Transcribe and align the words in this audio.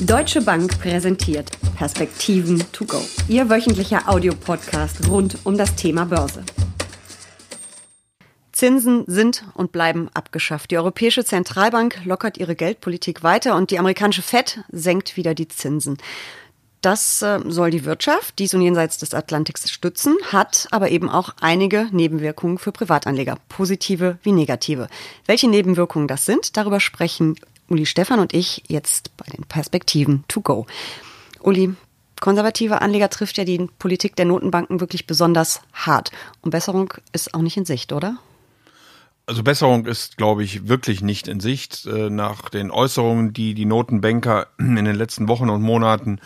Deutsche 0.00 0.40
Bank 0.40 0.78
präsentiert 0.78 1.50
Perspektiven 1.76 2.62
to 2.70 2.84
go. 2.84 3.00
Ihr 3.26 3.50
wöchentlicher 3.50 4.08
Audiopodcast 4.08 5.08
rund 5.08 5.38
um 5.42 5.58
das 5.58 5.74
Thema 5.74 6.04
Börse. 6.04 6.44
Zinsen 8.52 9.02
sind 9.08 9.44
und 9.54 9.72
bleiben 9.72 10.08
abgeschafft. 10.14 10.70
Die 10.70 10.78
Europäische 10.78 11.24
Zentralbank 11.24 12.04
lockert 12.04 12.38
ihre 12.38 12.54
Geldpolitik 12.54 13.24
weiter 13.24 13.56
und 13.56 13.72
die 13.72 13.80
amerikanische 13.80 14.22
Fed 14.22 14.60
senkt 14.70 15.16
wieder 15.16 15.34
die 15.34 15.48
Zinsen. 15.48 15.98
Das 16.80 17.20
äh, 17.22 17.40
soll 17.48 17.72
die 17.72 17.84
Wirtschaft 17.84 18.38
dies 18.38 18.54
und 18.54 18.62
jenseits 18.62 18.98
des 18.98 19.14
Atlantiks 19.14 19.68
stützen, 19.68 20.16
hat 20.30 20.68
aber 20.70 20.90
eben 20.90 21.10
auch 21.10 21.34
einige 21.40 21.88
Nebenwirkungen 21.90 22.58
für 22.58 22.70
Privatanleger, 22.70 23.36
positive 23.48 24.18
wie 24.22 24.30
negative. 24.30 24.86
Welche 25.26 25.48
Nebenwirkungen 25.48 26.06
das 26.06 26.24
sind, 26.24 26.56
darüber 26.56 26.78
sprechen 26.78 27.34
Uli 27.68 27.86
Stefan 27.86 28.20
und 28.20 28.34
ich 28.34 28.64
jetzt 28.68 29.16
bei 29.16 29.26
den 29.26 29.44
Perspektiven 29.44 30.24
to 30.28 30.40
go. 30.40 30.66
Uli, 31.40 31.74
konservative 32.20 32.80
Anleger 32.80 33.10
trifft 33.10 33.38
ja 33.38 33.44
die 33.44 33.68
Politik 33.78 34.16
der 34.16 34.24
Notenbanken 34.24 34.80
wirklich 34.80 35.06
besonders 35.06 35.60
hart. 35.72 36.10
Und 36.40 36.50
Besserung 36.50 36.94
ist 37.12 37.34
auch 37.34 37.42
nicht 37.42 37.56
in 37.56 37.64
Sicht, 37.64 37.92
oder? 37.92 38.18
Also 39.26 39.42
Besserung 39.42 39.84
ist, 39.84 40.16
glaube 40.16 40.42
ich, 40.42 40.68
wirklich 40.68 41.02
nicht 41.02 41.28
in 41.28 41.40
Sicht. 41.40 41.84
Äh, 41.84 42.08
nach 42.08 42.48
den 42.48 42.70
Äußerungen, 42.70 43.34
die 43.34 43.52
die 43.52 43.66
Notenbanker 43.66 44.46
in 44.58 44.84
den 44.84 44.96
letzten 44.96 45.28
Wochen 45.28 45.50
und 45.50 45.60
Monaten 45.60 46.20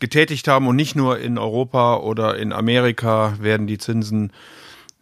getätigt 0.00 0.48
haben 0.48 0.66
und 0.66 0.76
nicht 0.76 0.96
nur 0.96 1.18
in 1.18 1.38
Europa 1.38 1.96
oder 1.96 2.38
in 2.38 2.52
Amerika 2.52 3.34
werden 3.40 3.66
die 3.66 3.78
Zinsen 3.78 4.32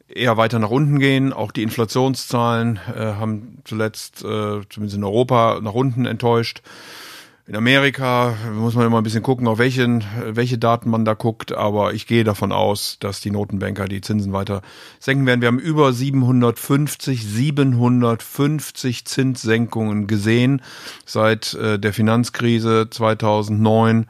eher 0.08 0.36
weiter 0.36 0.58
nach 0.58 0.70
unten 0.70 0.98
gehen. 0.98 1.32
Auch 1.32 1.52
die 1.52 1.62
Inflationszahlen 1.62 2.78
äh, 2.94 3.00
haben 3.00 3.58
zuletzt, 3.64 4.22
äh, 4.22 4.60
zumindest 4.68 4.96
in 4.96 5.04
Europa, 5.04 5.60
nach 5.62 5.74
unten 5.74 6.06
enttäuscht. 6.06 6.62
In 7.48 7.54
Amerika 7.54 8.34
muss 8.54 8.74
man 8.74 8.86
immer 8.86 8.98
ein 8.98 9.04
bisschen 9.04 9.22
gucken, 9.22 9.46
auf 9.46 9.58
welchen, 9.58 10.02
welche 10.30 10.58
Daten 10.58 10.90
man 10.90 11.04
da 11.04 11.14
guckt, 11.14 11.52
aber 11.52 11.94
ich 11.94 12.08
gehe 12.08 12.24
davon 12.24 12.50
aus, 12.50 12.96
dass 12.98 13.20
die 13.20 13.30
Notenbanker 13.30 13.84
die 13.84 14.00
Zinsen 14.00 14.32
weiter 14.32 14.62
senken 14.98 15.26
werden. 15.26 15.42
Wir 15.42 15.46
haben 15.46 15.60
über 15.60 15.92
750, 15.92 17.24
750 17.24 19.04
Zinssenkungen 19.04 20.08
gesehen 20.08 20.60
seit 21.04 21.54
äh, 21.54 21.78
der 21.78 21.92
Finanzkrise 21.92 22.88
2009. 22.90 24.06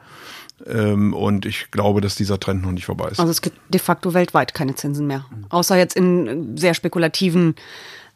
Ähm, 0.65 1.13
und 1.13 1.45
ich 1.45 1.71
glaube, 1.71 2.01
dass 2.01 2.15
dieser 2.15 2.39
Trend 2.39 2.63
noch 2.63 2.71
nicht 2.71 2.85
vorbei 2.85 3.09
ist. 3.09 3.19
Also 3.19 3.31
es 3.31 3.41
gibt 3.41 3.57
de 3.69 3.79
facto 3.79 4.13
weltweit 4.13 4.53
keine 4.53 4.75
Zinsen 4.75 5.07
mehr. 5.07 5.25
Außer 5.49 5.77
jetzt 5.77 5.95
in 5.95 6.57
sehr 6.57 6.73
spekulativen 6.73 7.55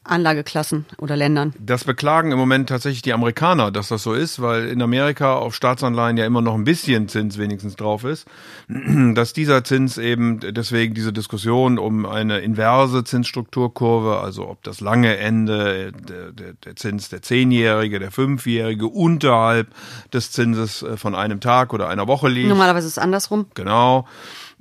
Anlageklassen 0.04 0.86
oder 0.98 1.16
Ländern. 1.16 1.54
Das 1.60 1.84
beklagen 1.84 2.32
im 2.32 2.40
Moment 2.40 2.70
tatsächlich 2.70 3.04
die 3.04 3.14
Amerikaner, 3.14 3.72
dass 3.72 3.90
das 3.90 4.02
so 4.02 4.14
ist, 4.14 4.42
weil 4.42 4.68
in 4.68 4.82
Amerika 4.82 5.36
auf 5.36 5.54
Staatsanleihen 5.54 6.18
ja 6.18 6.26
immer 6.26 6.42
noch 6.42 6.56
ein 6.56 6.64
bisschen 6.64 7.08
Zins 7.08 7.38
wenigstens 7.38 7.76
drauf 7.76 8.04
ist. 8.04 8.26
Dass 8.68 9.34
dieser 9.34 9.64
Zins 9.64 9.98
eben 9.98 10.40
deswegen 10.40 10.96
diese 10.96 11.14
Diskussion 11.14 11.78
um 11.78 12.06
eine 12.06 12.40
inverse 12.40 13.04
Zinsstrukturkurve, 13.04 14.20
also 14.20 14.48
ob 14.48 14.64
das 14.64 14.82
lange 14.82 15.18
Ende, 15.18 15.92
der, 15.92 16.32
der, 16.32 16.54
der 16.54 16.76
Zins 16.76 17.10
der 17.10 17.22
Zehnjährige, 17.22 18.00
der 18.00 18.12
Fünfjährige 18.12 18.88
unterhalb 18.88 19.68
des 20.14 20.32
Zinses 20.32 20.82
äh, 20.82 20.98
von 20.98 21.14
einem 21.14 21.42
Tag 21.42 21.74
oder 21.74 21.90
einer 21.90 22.08
Woche 22.08 22.28
liegt. 22.28 22.50
Normalerweise 22.50 22.88
ist 22.88 22.94
es 22.94 22.98
andersrum. 22.98 23.46
Genau. 23.54 24.08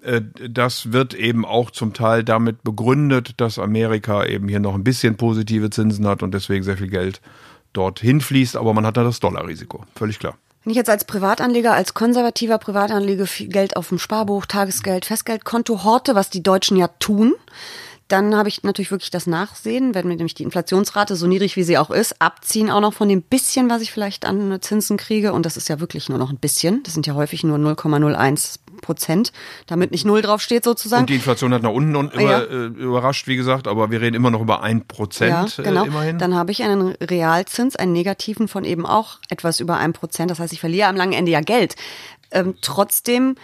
Äh, 0.03 0.23
das 0.49 0.93
wird 0.93 1.15
eben 1.15 1.45
auch 1.45 1.71
zum 1.71 1.93
Teil 1.93 2.25
damit 2.25 2.63
begründet, 2.63 3.35
dass 3.37 3.59
Amerika 3.59 4.25
eben 4.25 4.49
hier 4.49 4.61
noch 4.61 4.75
ein 4.75 4.85
bisschen 4.85 5.17
positive 5.17 5.71
Zinsen 5.71 6.07
hat 6.07 6.23
und 6.23 6.33
deswegen 6.33 6.65
sehr 6.65 6.77
viel 6.77 6.89
Geld 6.89 7.21
dorthin 7.73 8.21
fließt, 8.21 8.57
aber 8.57 8.75
man 8.75 8.87
hat 8.87 8.97
da 8.97 9.05
das 9.05 9.21
Dollarrisiko, 9.21 9.85
völlig 9.95 10.19
klar. 10.19 10.37
Wenn 10.65 10.73
ich 10.73 10.77
jetzt 10.77 10.91
als 10.91 11.05
Privatanleger, 11.05 11.73
als 11.73 11.95
konservativer 11.95 12.59
Privatanleger 12.59 13.27
Geld 13.47 13.77
auf 13.77 13.89
dem 13.89 13.99
Sparbuch, 13.99 14.45
Tagesgeld, 14.45 15.07
Festgeldkonto 15.07 15.85
horte, 15.85 16.15
was 16.15 16.29
die 16.29 16.43
Deutschen 16.43 16.77
ja 16.77 16.89
tun, 16.99 17.35
dann 18.09 18.37
habe 18.37 18.49
ich 18.49 18.63
natürlich 18.65 18.91
wirklich 18.91 19.11
das 19.11 19.27
Nachsehen, 19.27 19.95
wenn 19.95 20.09
mir 20.09 20.17
nämlich 20.17 20.35
die 20.35 20.43
Inflationsrate, 20.43 21.15
so 21.15 21.27
niedrig 21.27 21.57
wie 21.57 21.63
sie 21.63 21.79
auch 21.79 21.91
ist, 21.91 22.21
abziehen 22.21 22.69
auch 22.69 22.81
noch 22.81 22.93
von 22.93 23.09
dem 23.09 23.23
bisschen, 23.23 23.71
was 23.71 23.83
ich 23.83 23.93
vielleicht 23.93 24.25
an 24.25 24.61
Zinsen 24.61 24.97
kriege. 24.97 25.33
Und 25.33 25.47
das 25.47 25.57
ist 25.57 25.69
ja 25.69 25.79
wirklich 25.79 26.09
nur 26.09 26.19
noch 26.19 26.31
ein 26.31 26.39
bisschen. 26.39 26.83
Das 26.83 26.93
sind 26.93 27.07
ja 27.07 27.15
häufig 27.15 27.45
nur 27.45 27.57
0,01 27.57 28.57
Prozent, 28.81 29.33
damit 29.67 29.91
nicht 29.91 30.05
Null 30.05 30.23
draufsteht 30.23 30.65
sozusagen. 30.65 31.03
Und 31.03 31.11
die 31.11 31.15
Inflation 31.15 31.55
hat 31.55 31.63
nach 31.63 31.71
unten 31.71 31.97
und 31.97 32.13
über, 32.13 32.23
ja. 32.23 32.41
äh, 32.41 32.67
überrascht, 32.67 33.27
wie 33.27 33.37
gesagt, 33.37 33.69
aber 33.69 33.91
wir 33.91 34.01
reden 34.01 34.15
immer 34.17 34.31
noch 34.31 34.41
über 34.41 34.63
ein 34.63 34.87
Prozent 34.87 35.57
ja, 35.57 35.63
genau. 35.63 35.85
äh, 35.85 35.89
immerhin. 35.89 36.19
Dann 36.19 36.35
habe 36.35 36.53
ich 36.53 36.63
einen 36.63 36.95
Realzins, 37.01 37.77
einen 37.77 37.93
negativen 37.93 38.49
von 38.49 38.65
eben 38.65 38.87
auch 38.87 39.19
etwas 39.29 39.61
über 39.61 39.77
ein 39.77 39.93
Prozent. 39.93 40.31
Das 40.31 40.39
heißt, 40.39 40.53
ich 40.53 40.61
verliere 40.61 40.89
am 40.89 40.97
langen 40.97 41.13
Ende 41.13 41.33
ja 41.33 41.41
Geld. 41.41 41.77
Ähm, 42.33 42.55
trotzdem 42.61 43.37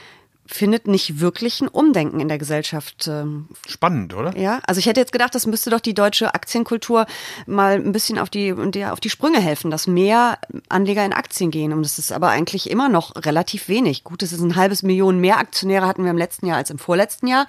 findet 0.47 0.87
nicht 0.87 1.21
wirklich 1.21 1.61
ein 1.61 1.69
Umdenken 1.69 2.21
in 2.21 2.29
der 2.29 2.39
Gesellschaft. 2.39 3.09
Ähm, 3.09 3.49
Spannend, 3.67 4.15
oder? 4.15 4.37
Ja, 4.37 4.61
also 4.67 4.79
ich 4.79 4.87
hätte 4.87 5.01
jetzt 5.01 5.13
gedacht, 5.13 5.35
das 5.35 5.47
müsste 5.47 5.71
doch 5.71 5.81
die 5.81 5.95
deutsche 5.95 6.35
Aktienkultur 6.35 7.07
mal 7.47 7.75
ein 7.75 7.93
bisschen 7.93 8.19
auf 8.19 8.31
die, 8.31 8.53
auf 8.53 9.01
die 9.01 9.11
Sprünge 9.11 9.41
helfen, 9.41 9.71
dass 9.71 9.87
mehr 9.87 10.39
Anleger 10.69 11.05
in 11.05 11.13
Aktien 11.13 11.51
gehen. 11.51 11.73
Und 11.73 11.83
das 11.83 11.99
ist 11.99 12.13
aber 12.13 12.29
eigentlich 12.29 12.71
immer 12.71 12.89
noch 12.89 13.17
relativ 13.17 13.69
wenig. 13.69 14.05
Gut, 14.05 14.23
es 14.23 14.33
ist 14.33 14.41
ein 14.41 14.57
halbes 14.57 14.83
Million 14.83 15.21
mehr 15.21 15.39
Aktionäre 15.39 15.87
hatten 15.87 16.05
wir 16.05 16.11
im 16.11 16.19
letzten 16.19 16.47
Jahr 16.47 16.59
als 16.59 16.71
im 16.71 16.79
vorletzten 16.79 17.27
Jahr. 17.27 17.47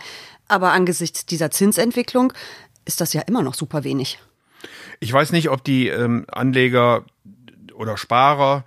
Aber 0.47 0.71
angesichts 0.71 1.25
dieser 1.25 1.51
Zinsentwicklung 1.51 2.33
ist 2.85 3.01
das 3.01 3.13
ja 3.13 3.21
immer 3.21 3.43
noch 3.43 3.53
super 3.53 3.83
wenig. 3.83 4.19
Ich 4.99 5.13
weiß 5.13 5.31
nicht, 5.31 5.49
ob 5.49 5.63
die 5.63 5.87
ähm, 5.89 6.25
Anleger 6.29 7.05
oder 7.75 7.97
Sparer 7.97 8.63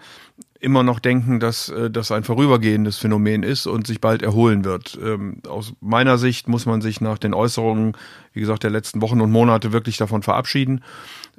immer 0.60 0.82
noch 0.82 1.00
denken, 1.00 1.40
dass 1.40 1.70
äh, 1.70 1.90
das 1.90 2.12
ein 2.12 2.22
vorübergehendes 2.22 2.98
Phänomen 2.98 3.42
ist 3.42 3.66
und 3.66 3.86
sich 3.86 4.00
bald 4.00 4.22
erholen 4.22 4.64
wird. 4.64 4.98
Ähm, 5.02 5.38
aus 5.48 5.72
meiner 5.80 6.18
Sicht 6.18 6.48
muss 6.48 6.66
man 6.66 6.82
sich 6.82 7.00
nach 7.00 7.18
den 7.18 7.34
Äußerungen, 7.34 7.96
wie 8.34 8.40
gesagt, 8.40 8.62
der 8.62 8.70
letzten 8.70 9.00
Wochen 9.00 9.20
und 9.20 9.30
Monate 9.30 9.72
wirklich 9.72 9.96
davon 9.96 10.22
verabschieden. 10.22 10.84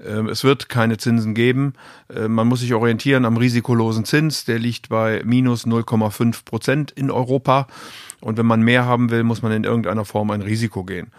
Ähm, 0.03 0.27
es 0.27 0.43
wird 0.43 0.69
keine 0.69 0.97
Zinsen 0.97 1.35
geben. 1.35 1.73
Äh, 2.13 2.27
man 2.27 2.47
muss 2.47 2.61
sich 2.61 2.73
orientieren 2.73 3.25
am 3.25 3.37
risikolosen 3.37 4.05
Zins. 4.05 4.45
Der 4.45 4.57
liegt 4.57 4.89
bei 4.89 5.21
minus 5.23 5.65
0,5 5.65 6.43
Prozent 6.43 6.91
in 6.91 7.11
Europa. 7.11 7.67
Und 8.21 8.37
wenn 8.37 8.45
man 8.45 8.61
mehr 8.61 8.85
haben 8.85 9.11
will, 9.11 9.23
muss 9.23 9.43
man 9.43 9.51
in 9.51 9.63
irgendeiner 9.63 10.05
Form 10.05 10.31
ein 10.31 10.41
Risiko 10.41 10.83
gehen. 10.83 11.11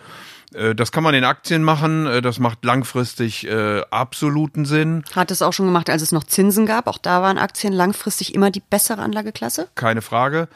Äh, 0.54 0.74
das 0.74 0.92
kann 0.92 1.02
man 1.02 1.14
in 1.14 1.24
Aktien 1.24 1.62
machen, 1.62 2.06
äh, 2.06 2.22
das 2.22 2.38
macht 2.38 2.64
langfristig 2.64 3.46
äh, 3.46 3.82
absoluten 3.90 4.64
Sinn. 4.64 5.04
Hat 5.14 5.30
es 5.30 5.42
auch 5.42 5.52
schon 5.52 5.66
gemacht, 5.66 5.90
als 5.90 6.02
es 6.02 6.12
noch 6.12 6.24
Zinsen 6.24 6.66
gab. 6.66 6.86
Auch 6.86 6.98
da 6.98 7.22
waren 7.22 7.38
Aktien 7.38 7.72
langfristig 7.72 8.34
immer 8.34 8.50
die 8.50 8.60
bessere 8.60 9.02
Anlageklasse? 9.02 9.68
Keine 9.74 10.02
Frage. 10.02 10.48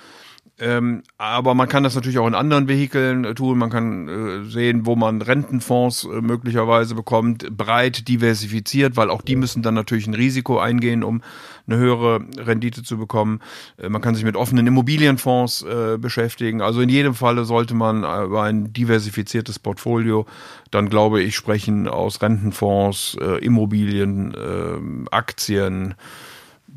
Ähm, 0.58 1.02
aber 1.18 1.54
man 1.54 1.68
kann 1.68 1.82
das 1.82 1.94
natürlich 1.94 2.18
auch 2.18 2.26
in 2.26 2.34
anderen 2.34 2.66
Vehikeln 2.66 3.24
äh, 3.24 3.34
tun. 3.34 3.58
Man 3.58 3.68
kann 3.68 4.08
äh, 4.08 4.44
sehen, 4.44 4.86
wo 4.86 4.96
man 4.96 5.20
Rentenfonds 5.20 6.04
äh, 6.04 6.22
möglicherweise 6.22 6.94
bekommt, 6.94 7.54
breit 7.54 8.08
diversifiziert, 8.08 8.96
weil 8.96 9.10
auch 9.10 9.20
die 9.20 9.36
müssen 9.36 9.62
dann 9.62 9.74
natürlich 9.74 10.06
ein 10.06 10.14
Risiko 10.14 10.58
eingehen, 10.58 11.04
um 11.04 11.20
eine 11.66 11.76
höhere 11.76 12.20
Rendite 12.38 12.82
zu 12.82 12.96
bekommen. 12.96 13.40
Äh, 13.76 13.90
man 13.90 14.00
kann 14.00 14.14
sich 14.14 14.24
mit 14.24 14.34
offenen 14.34 14.66
Immobilienfonds 14.66 15.62
äh, 15.62 15.98
beschäftigen. 15.98 16.62
Also 16.62 16.80
in 16.80 16.88
jedem 16.88 17.14
Falle 17.14 17.44
sollte 17.44 17.74
man 17.74 17.98
über 17.98 18.44
ein 18.44 18.72
diversifiziertes 18.72 19.58
Portfolio 19.58 20.24
dann, 20.70 20.88
glaube 20.88 21.22
ich, 21.22 21.36
sprechen 21.36 21.86
aus 21.86 22.22
Rentenfonds, 22.22 23.18
äh, 23.20 23.44
Immobilien, 23.44 24.34
ähm, 24.36 25.08
Aktien, 25.10 25.94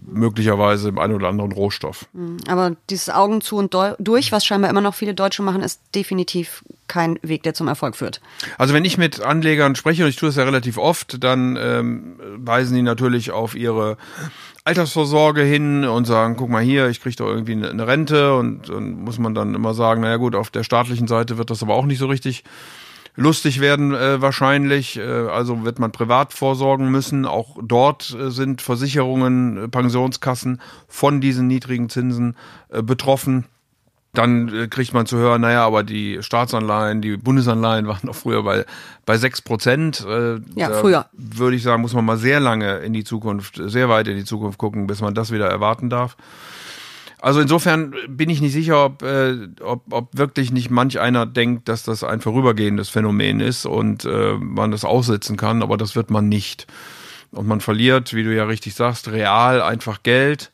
möglicherweise 0.06 0.90
im 0.90 1.00
einen 1.00 1.16
oder 1.16 1.28
anderen 1.28 1.52
Rohstoff. 1.52 2.08
Mhm. 2.14 2.38
Aber 2.48 2.76
dieses 2.90 3.10
Augen 3.10 3.42
zu 3.42 3.58
und 3.58 3.76
durch, 4.00 4.32
was 4.32 4.46
scheinbar 4.46 4.70
immer 4.70 4.82
noch 4.82 4.96
viele 4.96 5.14
Deutsche 5.14 5.42
machen, 5.42 5.62
ist 5.62 5.82
definitiv 5.96 6.64
kein 6.88 7.20
Weg, 7.22 7.44
der 7.44 7.54
zum 7.54 7.68
Erfolg 7.68 7.96
führt. 7.96 8.22
Also 8.58 8.74
wenn 8.74 8.86
ich 8.86 8.98
mit 8.98 9.22
Anlegern 9.22 9.76
spreche, 9.76 10.04
und 10.04 10.10
ich 10.10 10.16
tue 10.16 10.30
es 10.30 10.36
ja 10.36 10.44
relativ 10.44 10.78
oft, 10.78 11.24
dann 11.24 11.58
ähm, 11.62 12.20
weisen 12.38 12.76
die 12.76 12.82
natürlich 12.82 13.32
auf 13.32 13.56
ihre 13.56 13.98
Altersvorsorge 14.64 15.42
hin 15.42 15.86
und 15.86 16.06
sagen, 16.06 16.36
guck 16.36 16.50
mal 16.50 16.64
hier, 16.64 16.90
ich 16.90 17.02
kriege 17.02 17.16
doch 17.16 17.28
irgendwie 17.28 17.54
eine 17.54 17.88
Rente 17.88 18.36
und, 18.36 18.70
und 18.70 19.04
muss 19.04 19.20
man 19.20 19.34
dann 19.34 19.56
immer 19.56 19.74
sagen, 19.74 20.02
naja 20.02 20.18
gut, 20.18 20.36
auf 20.36 20.50
der 20.50 20.64
staatlichen 20.64 21.08
Seite 21.08 21.38
wird 21.38 21.50
das 21.50 21.64
aber 21.64 21.76
auch 21.76 21.86
nicht 21.86 22.00
so 22.00 22.08
richtig 22.08 22.44
lustig 23.20 23.60
werden 23.60 23.94
äh, 23.94 24.22
wahrscheinlich. 24.22 24.98
Äh, 24.98 25.04
also 25.04 25.64
wird 25.64 25.80
man 25.80 25.92
privat 25.92 26.34
vorsorgen 26.34 26.90
müssen. 26.90 27.26
Auch 27.26 27.58
dort 27.62 28.16
äh, 28.18 28.32
sind 28.32 28.62
Versicherungen, 28.62 29.58
äh, 29.58 29.68
Pensionskassen 29.68 30.62
von 30.88 31.22
diesen 31.22 31.48
niedrigen 31.48 31.90
Zinsen 31.90 32.36
äh, 32.70 32.82
betroffen. 32.82 33.46
Dann 34.14 34.48
äh, 34.54 34.68
kriegt 34.68 34.94
man 34.94 35.06
zu 35.06 35.18
hören, 35.18 35.42
naja, 35.42 35.66
aber 35.66 35.84
die 35.84 36.24
Staatsanleihen, 36.24 37.02
die 37.02 37.18
Bundesanleihen 37.18 37.88
waren 37.88 38.08
doch 38.08 38.16
früher 38.16 38.42
bei, 38.42 38.66
bei 39.06 39.18
6 39.18 39.42
Prozent. 39.42 40.06
Ja, 40.56 40.72
früher. 40.72 41.06
Würde 41.14 41.56
ich 41.56 41.64
sagen, 41.64 41.82
muss 41.82 41.94
man 41.94 42.06
mal 42.06 42.18
sehr 42.18 42.40
lange 42.40 42.78
in 42.78 42.94
die 42.94 43.04
Zukunft, 43.04 43.62
sehr 43.64 43.90
weit 43.90 44.08
in 44.08 44.18
die 44.18 44.26
Zukunft 44.26 44.58
gucken, 44.58 44.88
bis 44.88 45.02
man 45.02 45.14
das 45.14 45.32
wieder 45.32 45.48
erwarten 45.48 45.90
darf. 45.90 46.16
Also 47.22 47.42
insofern 47.42 47.94
bin 48.08 48.30
ich 48.30 48.40
nicht 48.40 48.54
sicher, 48.54 48.86
ob, 48.86 49.04
äh, 49.04 49.50
ob, 49.62 49.92
ob 49.92 50.18
wirklich 50.18 50.52
nicht 50.52 50.70
manch 50.70 51.00
einer 51.00 51.26
denkt, 51.26 51.68
dass 51.68 51.84
das 51.84 52.04
ein 52.04 52.22
vorübergehendes 52.22 52.90
Phänomen 52.90 53.42
ist 53.42 53.66
und 53.66 54.06
äh, 54.06 54.36
man 54.40 54.72
das 54.72 54.86
aussitzen 54.86 55.36
kann, 55.36 55.62
aber 55.62 55.76
das 55.76 55.96
wird 55.96 56.12
man 56.12 56.30
nicht. 56.30 56.68
Und 57.32 57.48
man 57.48 57.60
verliert, 57.62 58.14
wie 58.14 58.24
du 58.24 58.34
ja 58.34 58.46
richtig 58.46 58.74
sagst, 58.74 59.12
real 59.12 59.62
einfach 59.62 60.02
Geld. 60.04 60.52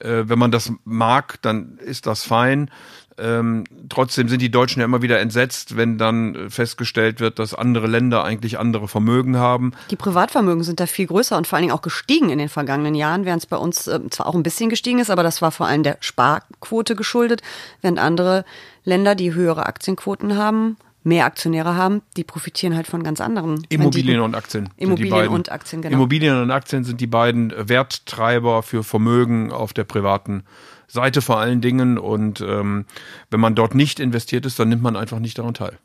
Äh, 0.00 0.24
wenn 0.28 0.38
man 0.38 0.50
das 0.50 0.72
mag, 0.84 1.40
dann 1.42 1.78
ist 1.78 2.06
das 2.06 2.24
fein. 2.24 2.70
Ähm, 3.18 3.64
trotzdem 3.88 4.28
sind 4.28 4.40
die 4.40 4.50
Deutschen 4.50 4.80
ja 4.80 4.84
immer 4.84 5.02
wieder 5.02 5.20
entsetzt, 5.20 5.76
wenn 5.76 5.98
dann 5.98 6.50
festgestellt 6.50 7.20
wird, 7.20 7.38
dass 7.38 7.54
andere 7.54 7.86
Länder 7.86 8.24
eigentlich 8.24 8.58
andere 8.58 8.88
Vermögen 8.88 9.36
haben. 9.36 9.72
Die 9.90 9.96
Privatvermögen 9.96 10.62
sind 10.62 10.80
da 10.80 10.86
viel 10.86 11.06
größer 11.06 11.36
und 11.36 11.46
vor 11.46 11.56
allen 11.56 11.64
Dingen 11.64 11.74
auch 11.74 11.82
gestiegen 11.82 12.30
in 12.30 12.38
den 12.38 12.48
vergangenen 12.48 12.94
Jahren, 12.94 13.24
während 13.24 13.42
es 13.42 13.46
bei 13.46 13.56
uns 13.56 13.86
äh, 13.86 14.00
zwar 14.10 14.26
auch 14.26 14.34
ein 14.34 14.42
bisschen 14.42 14.70
gestiegen 14.70 14.98
ist, 14.98 15.10
aber 15.10 15.22
das 15.22 15.42
war 15.42 15.50
vor 15.50 15.66
allem 15.66 15.82
der 15.82 15.98
Sparquote 16.00 16.94
geschuldet, 16.94 17.42
während 17.82 17.98
andere 17.98 18.44
Länder, 18.84 19.14
die 19.14 19.34
höhere 19.34 19.66
Aktienquoten 19.66 20.36
haben, 20.36 20.76
mehr 21.08 21.24
Aktionäre 21.24 21.74
haben, 21.74 22.02
die 22.16 22.24
profitieren 22.24 22.76
halt 22.76 22.86
von 22.86 23.02
ganz 23.02 23.20
anderen. 23.20 23.66
Immobilien 23.68 24.20
und 24.20 24.34
Aktien. 24.34 24.68
Immobilien 24.76 25.28
und 25.28 25.50
Aktien, 25.50 25.82
genau. 25.82 25.96
Immobilien 25.96 26.40
und 26.42 26.50
Aktien 26.50 26.84
sind 26.84 27.00
die 27.00 27.06
beiden 27.06 27.52
Werttreiber 27.56 28.62
für 28.62 28.84
Vermögen 28.84 29.50
auf 29.50 29.72
der 29.72 29.84
privaten 29.84 30.44
Seite 30.86 31.22
vor 31.22 31.38
allen 31.38 31.60
Dingen. 31.60 31.98
Und 31.98 32.40
ähm, 32.40 32.84
wenn 33.30 33.40
man 33.40 33.54
dort 33.54 33.74
nicht 33.74 34.00
investiert 34.00 34.46
ist, 34.46 34.58
dann 34.58 34.68
nimmt 34.68 34.82
man 34.82 34.96
einfach 34.96 35.18
nicht 35.18 35.38
daran 35.38 35.54
teil. 35.54 35.78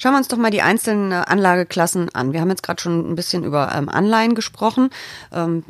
Schauen 0.00 0.12
wir 0.12 0.18
uns 0.18 0.28
doch 0.28 0.38
mal 0.38 0.50
die 0.50 0.62
einzelnen 0.62 1.10
äh, 1.10 1.24
Anlageklassen 1.26 2.14
an. 2.14 2.32
Wir 2.32 2.40
haben 2.40 2.50
jetzt 2.50 2.62
gerade 2.62 2.80
schon 2.80 3.10
ein 3.10 3.16
bisschen 3.16 3.44
über 3.44 3.72
ähm, 3.74 3.88
Anleihen 3.88 4.34
gesprochen. 4.34 4.90
Ähm, 5.32 5.64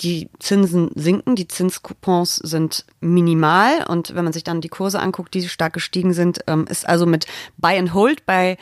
die 0.00 0.28
Zinsen 0.38 0.90
sinken, 0.94 1.36
die 1.36 1.48
Zinscoupons 1.48 2.36
sind 2.36 2.84
minimal 3.00 3.84
und 3.88 4.14
wenn 4.14 4.24
man 4.24 4.32
sich 4.32 4.44
dann 4.44 4.60
die 4.60 4.68
Kurse 4.68 5.00
anguckt, 5.00 5.34
die 5.34 5.48
stark 5.48 5.72
gestiegen 5.72 6.12
sind, 6.12 6.40
ähm, 6.46 6.66
ist 6.68 6.86
also 6.86 7.06
mit 7.06 7.26
Buy 7.56 7.78
and 7.78 7.94
Hold 7.94 8.26
bei 8.26 8.58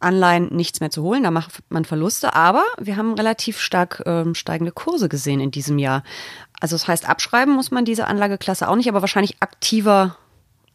Anleihen 0.00 0.54
nichts 0.54 0.80
mehr 0.80 0.90
zu 0.90 1.02
holen, 1.02 1.22
da 1.22 1.30
macht 1.30 1.62
man 1.70 1.84
Verluste, 1.84 2.34
aber 2.34 2.64
wir 2.78 2.96
haben 2.96 3.14
relativ 3.14 3.58
stark 3.58 4.02
ähm, 4.04 4.34
steigende 4.34 4.72
Kurse 4.72 5.08
gesehen 5.08 5.40
in 5.40 5.50
diesem 5.50 5.78
Jahr. 5.78 6.02
Also 6.60 6.74
das 6.74 6.86
heißt, 6.86 7.08
abschreiben 7.08 7.54
muss 7.54 7.70
man 7.70 7.84
diese 7.84 8.06
Anlageklasse 8.06 8.68
auch 8.68 8.76
nicht, 8.76 8.88
aber 8.88 9.00
wahrscheinlich 9.00 9.36
aktiver 9.40 10.16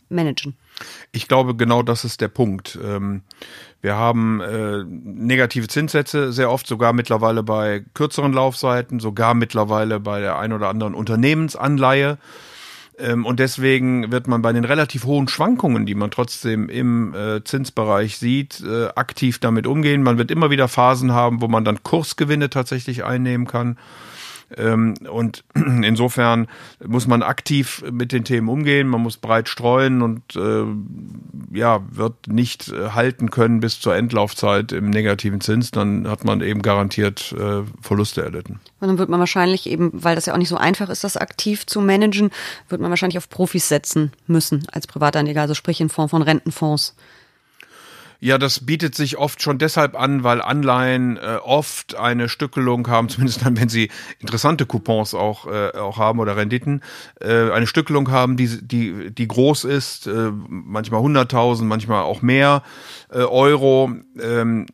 managen. 0.10 0.58
Ich 1.12 1.28
glaube, 1.28 1.56
genau 1.56 1.84
das 1.84 2.06
ist 2.06 2.22
der 2.22 2.28
Punkt. 2.28 2.78
Ähm, 2.84 3.22
wir 3.82 3.96
haben 3.96 4.42
äh, 4.42 4.84
negative 4.84 5.68
Zinssätze 5.68 6.34
sehr 6.34 6.52
oft, 6.52 6.68
sogar 6.68 6.94
mittlerweile 6.94 7.44
bei 7.44 7.84
kürzeren 7.94 8.34
Laufseiten, 8.34 9.00
sogar 9.00 9.34
mittlerweile 9.34 10.00
bei 10.00 10.20
der 10.20 10.38
ein 10.38 10.54
oder 10.54 10.70
anderen 10.70 10.94
Unternehmensanleihe. 10.94 12.18
Ähm, 13.00 13.26
und 13.26 13.40
deswegen 13.40 14.12
wird 14.12 14.28
man 14.28 14.42
bei 14.42 14.52
den 14.52 14.66
relativ 14.66 15.06
hohen 15.06 15.28
Schwankungen, 15.28 15.86
die 15.86 15.96
man 15.96 16.12
trotzdem 16.12 16.68
im 16.68 17.14
äh, 17.14 17.44
Zinsbereich 17.44 18.18
sieht, 18.18 18.62
äh, 18.62 18.88
aktiv 18.96 19.40
damit 19.40 19.66
umgehen. 19.66 20.04
Man 20.04 20.18
wird 20.18 20.32
immer 20.32 20.50
wieder 20.50 20.68
Phasen 20.68 21.14
haben, 21.14 21.42
wo 21.42 21.48
man 21.48 21.64
dann 21.64 21.82
Kursgewinne 21.84 22.50
tatsächlich 22.50 23.06
einnehmen 23.06 23.48
kann. 23.48 23.78
Ähm, 24.58 24.96
und 25.10 25.44
insofern 25.56 26.48
muss 26.86 27.08
man 27.08 27.24
aktiv 27.24 27.84
mit 27.92 28.12
den 28.12 28.24
Themen 28.24 28.50
umgehen, 28.50 28.88
man 28.88 29.02
muss 29.02 29.18
breit 29.18 29.50
streuen 29.50 30.02
und 30.02 30.36
äh, 30.36 30.64
ja, 31.52 31.82
wird 31.92 32.28
nicht 32.28 32.70
äh, 32.70 32.90
halten 32.92 33.32
können 33.32 33.60
bis 33.60 33.80
zur 33.80 33.96
Endlaufzeit 33.96 34.72
im 34.72 34.90
negativen 34.90 35.42
Zins, 35.42 35.72
dann 35.72 36.08
hat 36.08 36.24
man 36.24 36.42
eben 36.42 36.62
garantiert 36.62 37.34
äh, 37.38 37.64
Verluste 37.82 38.24
erlitten. 38.24 38.60
Und 38.80 38.88
dann 38.88 38.98
wird 38.98 39.10
man 39.10 39.20
wahrscheinlich 39.20 39.68
eben, 39.68 39.92
weil 39.94 40.16
das 40.16 40.26
ja 40.26 40.34
auch 40.34 40.38
nicht 40.38 40.50
so 40.50 40.58
einfach 40.58 40.90
ist, 40.90 41.04
das 41.04 41.18
aktiv 41.18 41.66
zu 41.66 41.82
managen, 41.82 42.32
wird 42.70 42.82
man 42.82 42.90
wahrscheinlich 42.90 43.18
auf 43.18 43.30
Profis 43.30 43.68
setzen 43.68 44.12
müssen 44.28 44.66
als 44.72 44.88
Privatanleger, 44.88 45.42
also 45.42 45.54
sprich 45.54 45.82
in 45.82 45.90
Form 45.90 46.10
von 46.10 46.22
Rentenfonds. 46.22 46.96
Ja, 48.22 48.38
das 48.38 48.66
bietet 48.66 48.96
sich 48.96 49.18
oft 49.18 49.42
schon 49.42 49.60
deshalb 49.60 49.98
an, 49.98 50.26
weil 50.26 50.42
Anleihen 50.42 51.16
äh, 51.16 51.38
oft 51.42 51.96
eine 51.96 52.28
Stückelung 52.28 52.88
haben, 52.90 53.08
zumindest 53.10 53.46
dann, 53.46 53.58
wenn 53.58 53.70
sie 53.70 53.90
interessante 54.20 54.66
Coupons 54.66 55.14
auch, 55.14 55.48
äh, 55.48 55.78
auch 55.78 55.98
haben 55.98 56.20
oder 56.20 56.36
Renditen, 56.36 56.82
äh, 57.22 57.50
eine 57.52 57.66
Stückelung 57.66 58.12
haben, 58.12 58.36
die, 58.36 58.60
die, 58.62 59.12
die 59.12 59.28
groß 59.28 59.64
ist, 59.64 60.08
äh, 60.08 60.32
manchmal 60.50 61.02
100.000, 61.02 61.64
manchmal 61.64 62.04
auch 62.04 62.22
mehr 62.22 62.64
äh, 63.10 63.20
Euro. 63.20 63.92
Ähm, 64.22 64.66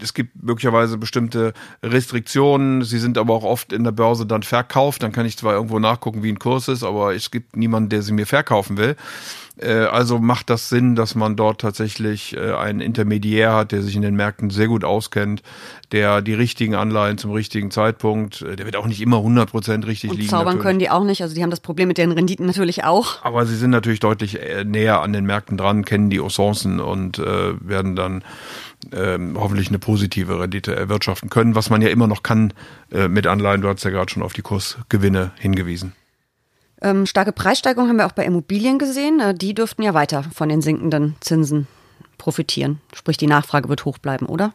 es 0.00 0.14
gibt 0.14 0.42
möglicherweise 0.42 0.96
bestimmte 0.96 1.52
Restriktionen, 1.82 2.82
sie 2.82 2.98
sind 2.98 3.18
aber 3.18 3.34
auch 3.34 3.44
oft 3.44 3.72
in 3.72 3.84
der 3.84 3.92
Börse 3.92 4.24
dann 4.24 4.42
verkauft, 4.42 5.02
dann 5.02 5.12
kann 5.12 5.26
ich 5.26 5.36
zwar 5.36 5.52
irgendwo 5.52 5.78
nachgucken, 5.78 6.22
wie 6.22 6.32
ein 6.32 6.38
Kurs 6.38 6.68
ist, 6.68 6.84
aber 6.84 7.14
es 7.14 7.30
gibt 7.30 7.56
niemanden, 7.56 7.90
der 7.90 8.00
sie 8.00 8.12
mir 8.12 8.26
verkaufen 8.26 8.78
will. 8.78 8.96
Äh, 9.58 9.72
also 9.72 10.18
macht 10.18 10.50
das 10.50 10.68
Sinn, 10.68 10.94
dass 10.94 11.14
man 11.14 11.36
dort 11.36 11.60
tatsächlich 11.60 12.36
äh, 12.36 12.52
einen 12.52 12.80
Intermediär 12.80 13.54
hat, 13.54 13.72
der 13.72 13.82
sich 13.82 13.96
in 13.96 14.02
den 14.02 14.14
Märkten 14.14 14.50
sehr 14.50 14.68
gut 14.68 14.84
auskennt, 14.84 15.42
der 15.92 16.22
die 16.22 16.34
richtigen 16.34 16.74
Anleihen 16.74 17.18
zum 17.18 17.32
richtigen 17.32 17.70
Zeitpunkt, 17.70 18.42
äh, 18.42 18.56
der 18.56 18.66
wird 18.66 18.76
auch 18.76 18.86
nicht 18.86 19.00
immer 19.00 19.18
100% 19.18 19.86
richtig 19.86 20.10
Und 20.10 20.16
liegen. 20.16 20.28
Zaubern 20.28 20.44
natürlich. 20.46 20.62
können 20.62 20.78
die 20.78 20.90
auch 20.90 21.04
nicht, 21.04 21.22
also 21.22 21.34
die 21.34 21.42
haben 21.42 21.50
das 21.50 21.60
Problem 21.60 21.88
mit 21.88 21.98
deren 21.98 22.12
Renditen 22.12 22.46
natürlich 22.46 22.84
auch. 22.84 23.24
Aber 23.24 23.46
sie 23.46 23.56
sind 23.56 23.70
natürlich 23.70 24.00
deutlich 24.00 24.38
näher 24.64 25.00
an 25.00 25.12
den 25.12 25.24
Märkten 25.24 25.56
dran, 25.56 25.84
kennen 25.84 26.10
die 26.10 26.20
Usancen 26.20 26.80
und 26.80 27.18
äh, 27.18 27.54
werden 27.60 27.96
dann 27.96 28.22
ähm, 28.92 29.36
hoffentlich 29.38 29.68
eine 29.68 29.78
positive 29.78 30.38
Rendite 30.38 30.74
erwirtschaften 30.74 31.30
können, 31.30 31.54
was 31.54 31.70
man 31.70 31.82
ja 31.82 31.88
immer 31.88 32.06
noch 32.06 32.22
kann 32.22 32.52
äh, 32.92 33.08
mit 33.08 33.26
Anleihen. 33.26 33.62
Du 33.62 33.68
hast 33.68 33.84
ja 33.84 33.90
gerade 33.90 34.10
schon 34.10 34.22
auf 34.22 34.32
die 34.32 34.42
Kursgewinne 34.42 35.32
hingewiesen. 35.38 35.92
Ähm, 36.86 37.04
starke 37.04 37.32
Preissteigerungen 37.32 37.90
haben 37.90 37.98
wir 37.98 38.06
auch 38.06 38.12
bei 38.12 38.24
Immobilien 38.24 38.78
gesehen. 38.78 39.18
Äh, 39.18 39.34
die 39.34 39.54
dürften 39.54 39.82
ja 39.82 39.92
weiter 39.92 40.22
von 40.22 40.48
den 40.48 40.62
sinkenden 40.62 41.16
Zinsen 41.20 41.66
profitieren. 42.16 42.80
Sprich, 42.94 43.16
die 43.16 43.26
Nachfrage 43.26 43.68
wird 43.68 43.84
hoch 43.84 43.98
bleiben, 43.98 44.26
oder? 44.26 44.52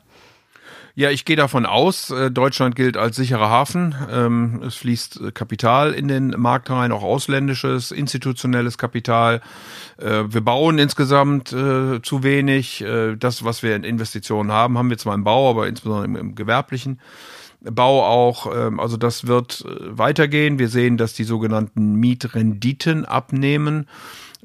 Ja, 0.96 1.10
ich 1.10 1.26
gehe 1.26 1.36
davon 1.36 1.66
aus, 1.66 2.10
äh, 2.10 2.32
Deutschland 2.32 2.76
gilt 2.78 2.96
als 2.96 3.18
sicherer 3.18 3.50
Hafen. 3.50 3.96
Ähm, 4.10 4.62
es 4.66 4.76
fließt 4.76 5.20
äh, 5.20 5.32
Kapital 5.34 5.92
in 5.92 6.08
den 6.08 6.30
Markt 6.30 6.70
rein, 6.70 6.94
auch 6.94 7.04
ausländisches, 7.04 7.92
institutionelles 7.92 8.78
Kapital. 8.78 9.42
Wir 9.98 10.42
bauen 10.42 10.80
insgesamt 10.80 11.50
zu 11.50 12.24
wenig. 12.24 12.84
Das, 13.20 13.46
was 13.46 13.62
wir 13.62 13.76
in 13.76 13.84
Investitionen 13.84 14.52
haben, 14.52 14.80
haben 14.80 14.90
wir 14.90 14.98
zwar 14.98 15.14
im 15.14 15.24
Bau, 15.24 15.48
aber 15.48 15.68
insbesondere 15.68 16.20
im 16.20 16.34
gewerblichen. 16.34 17.00
Bau 17.62 18.04
auch, 18.04 18.52
ähm, 18.56 18.80
also 18.80 18.98
das 18.98 19.28
wird 19.28 19.64
äh, 19.66 19.98
weitergehen. 19.98 20.58
Wir 20.60 20.68
sehen, 20.68 20.98
dass 20.98 21.14
die 21.14 21.24
sogenannten 21.24 21.96
Mietrenditen 21.96 23.06
abnehmen. 23.06 23.88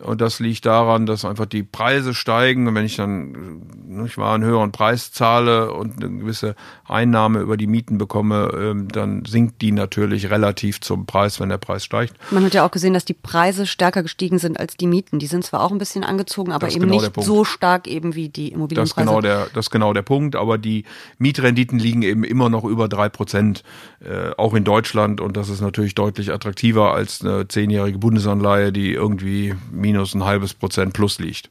Und 0.02 0.20
das 0.20 0.40
liegt 0.40 0.66
daran, 0.66 1.06
dass 1.06 1.24
einfach 1.24 1.46
die 1.46 1.62
Preise 1.62 2.12
steigen. 2.12 2.68
Und 2.68 2.74
wenn 2.74 2.84
ich 2.84 2.96
dann 2.96 3.62
nicht 3.86 4.18
wahr, 4.18 4.34
einen 4.34 4.44
höheren 4.44 4.70
Preis 4.70 5.10
zahle 5.10 5.72
und 5.72 6.04
eine 6.04 6.18
gewisse 6.18 6.54
Einnahme 6.86 7.40
über 7.40 7.56
die 7.56 7.66
Mieten 7.66 7.96
bekomme, 7.96 8.50
ähm, 8.54 8.88
dann 8.88 9.24
sinkt 9.24 9.62
die 9.62 9.72
natürlich 9.72 10.30
relativ 10.30 10.82
zum 10.82 11.06
Preis, 11.06 11.40
wenn 11.40 11.48
der 11.48 11.56
Preis 11.56 11.82
steigt. 11.82 12.14
Man 12.30 12.44
hat 12.44 12.52
ja 12.52 12.66
auch 12.66 12.70
gesehen, 12.70 12.92
dass 12.92 13.06
die 13.06 13.14
Preise 13.14 13.66
stärker 13.66 14.02
gestiegen 14.02 14.38
sind 14.38 14.60
als 14.60 14.76
die 14.76 14.86
Mieten. 14.86 15.18
Die 15.18 15.26
sind 15.26 15.44
zwar 15.44 15.62
auch 15.62 15.72
ein 15.72 15.78
bisschen 15.78 16.04
angezogen, 16.04 16.52
aber 16.52 16.68
eben 16.68 16.80
genau 16.80 17.00
nicht 17.00 17.12
so 17.22 17.44
stark 17.44 17.86
eben 17.86 18.14
wie 18.14 18.28
die 18.28 18.48
Immobilienpreise. 18.48 18.94
Das 18.94 19.04
ist 19.04 19.08
genau 19.08 19.20
der, 19.22 19.46
das 19.54 19.66
ist 19.66 19.70
genau 19.70 19.94
der 19.94 20.02
Punkt. 20.02 20.36
Aber 20.36 20.58
die 20.58 20.84
Mietrenditen 21.18 21.78
liegen 21.78 22.02
eben 22.02 22.22
immer 22.22 22.50
noch 22.50 22.64
über 22.64 22.88
drei 22.88 23.08
Prozent, 23.08 23.62
äh, 24.00 24.32
auch 24.36 24.52
in 24.52 24.64
Deutschland. 24.64 25.22
Und 25.22 25.38
das 25.38 25.48
ist 25.48 25.62
natürlich 25.62 25.94
deutlich 25.94 26.32
attraktiver 26.32 26.92
als 26.92 27.22
eine 27.24 27.48
zehnjährige 27.48 27.98
Bundesanleihe, 27.98 28.72
die 28.72 28.92
irgendwie 28.92 29.54
minus 29.86 30.14
ein 30.14 30.24
halbes 30.24 30.52
Prozent 30.54 30.92
plus 30.92 31.20
liegt. 31.20 31.48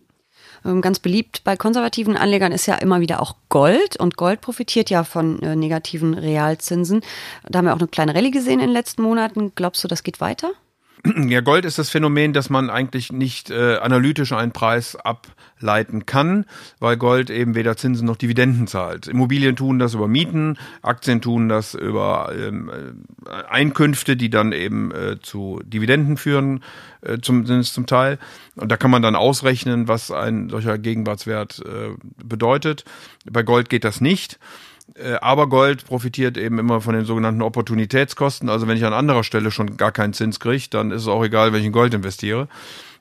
Ähm, 0.66 0.82
ganz 0.82 1.00
beliebt 1.00 1.44
bei 1.44 1.56
konservativen 1.56 2.18
Anlegern 2.18 2.52
ist 2.52 2.66
ja 2.66 2.76
immer 2.76 3.00
wieder 3.00 3.22
auch 3.22 3.36
Gold 3.50 3.98
und 3.98 4.18
Gold 4.18 4.42
profitiert 4.42 4.90
ja 4.90 5.04
von 5.04 5.42
äh, 5.42 5.56
negativen 5.56 6.14
Realzinsen. 6.14 7.02
Da 7.48 7.60
haben 7.60 7.66
wir 7.66 7.74
auch 7.74 7.80
eine 7.80 7.88
kleine 7.88 8.14
Rallye 8.14 8.32
gesehen 8.32 8.60
in 8.60 8.68
den 8.68 8.74
letzten 8.74 9.04
Monaten. 9.04 9.54
Glaubst 9.56 9.84
du, 9.84 9.88
das 9.88 10.04
geht 10.04 10.20
weiter? 10.20 10.52
Ja, 11.30 11.42
Gold 11.42 11.66
ist 11.66 11.78
das 11.78 11.90
Phänomen, 11.90 12.34
dass 12.34 12.50
man 12.50 12.70
eigentlich 12.70 13.12
nicht 13.12 13.50
äh, 13.50 13.78
analytisch 13.78 14.32
einen 14.32 14.52
Preis 14.52 14.96
ableiten 14.96 16.06
kann, 16.06 16.46
weil 16.80 16.98
Gold 16.98 17.30
eben 17.30 17.56
weder 17.56 17.78
Zinsen 17.78 18.08
noch 18.08 18.16
Dividenden 18.16 18.68
zahlt. 18.68 19.08
Immobilien 19.08 19.56
tun 19.56 19.80
das 19.80 19.94
über 19.94 20.08
Mieten, 20.08 20.58
Aktien 20.82 21.22
tun 21.22 21.50
das 21.50 21.74
über 21.74 22.32
ähm, 22.36 22.72
äh, 23.26 23.32
Einkünfte, 23.50 24.18
die 24.18 24.30
dann 24.30 24.52
eben 24.52 24.92
äh, 24.92 25.18
zu 25.22 25.62
Dividenden 25.64 26.18
führen, 26.18 26.64
äh, 27.02 27.20
zumindest 27.22 27.74
zum 27.74 27.86
Teil. 27.86 28.18
Und 28.56 28.72
da 28.72 28.78
kann 28.78 28.92
man 28.92 29.02
dann 29.02 29.16
ausrechnen, 29.16 29.88
was 29.88 30.12
ein 30.12 30.50
solcher 30.50 30.78
Gegenwartswert 30.78 31.62
äh, 31.66 31.96
bedeutet. 32.24 32.84
Bei 33.30 33.44
Gold 33.44 33.70
geht 33.70 33.84
das 33.84 34.02
nicht. 34.02 34.40
Äh, 34.94 35.16
aber 35.16 35.50
Gold 35.50 35.86
profitiert 35.86 36.38
eben 36.38 36.60
immer 36.60 36.82
von 36.82 36.94
den 36.94 37.06
sogenannten 37.06 37.42
Opportunitätskosten. 37.42 38.50
Also 38.50 38.68
wenn 38.68 38.78
ich 38.78 38.86
an 38.86 38.94
anderer 38.94 39.24
Stelle 39.24 39.52
schon 39.52 39.78
gar 39.78 39.92
keinen 39.92 40.14
Zins 40.14 40.40
kriege, 40.40 40.68
dann 40.70 40.92
ist 40.92 41.04
es 41.04 41.08
auch 41.08 41.24
egal, 41.24 41.54
wenn 41.54 41.60
ich 41.62 41.66
in 41.66 41.72
Gold 41.72 41.94
investiere. 41.94 42.48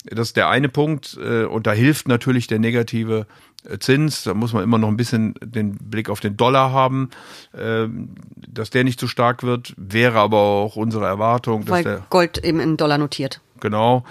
Das 0.06 0.28
ist 0.28 0.36
der 0.36 0.48
eine 0.48 0.68
Punkt. 0.68 1.18
Äh, 1.22 1.44
und 1.44 1.66
da 1.66 1.72
hilft 1.72 2.08
natürlich 2.08 2.46
der 2.46 2.58
negative 2.58 3.26
äh, 3.68 3.78
Zins. 3.78 4.24
Da 4.24 4.34
muss 4.34 4.52
man 4.52 4.64
immer 4.64 4.78
noch 4.78 4.88
ein 4.88 4.96
bisschen 4.96 5.34
den 5.42 5.76
Blick 5.76 6.08
auf 6.10 6.20
den 6.20 6.36
Dollar 6.36 6.72
haben. 6.72 7.10
Dass 7.52 8.70
der 8.70 8.84
nicht 8.84 8.98
zu 8.98 9.06
stark 9.06 9.42
wird, 9.42 9.74
wäre 9.76 10.18
aber 10.18 10.38
auch 10.38 10.76
unsere 10.76 11.06
Erwartung. 11.06 11.68
Weil 11.68 11.84
der, 11.84 12.02
Gold 12.10 12.38
eben 12.38 12.60
in 12.60 12.76
Dollar 12.76 12.98
notiert. 12.98 13.40
Genau, 13.60 14.04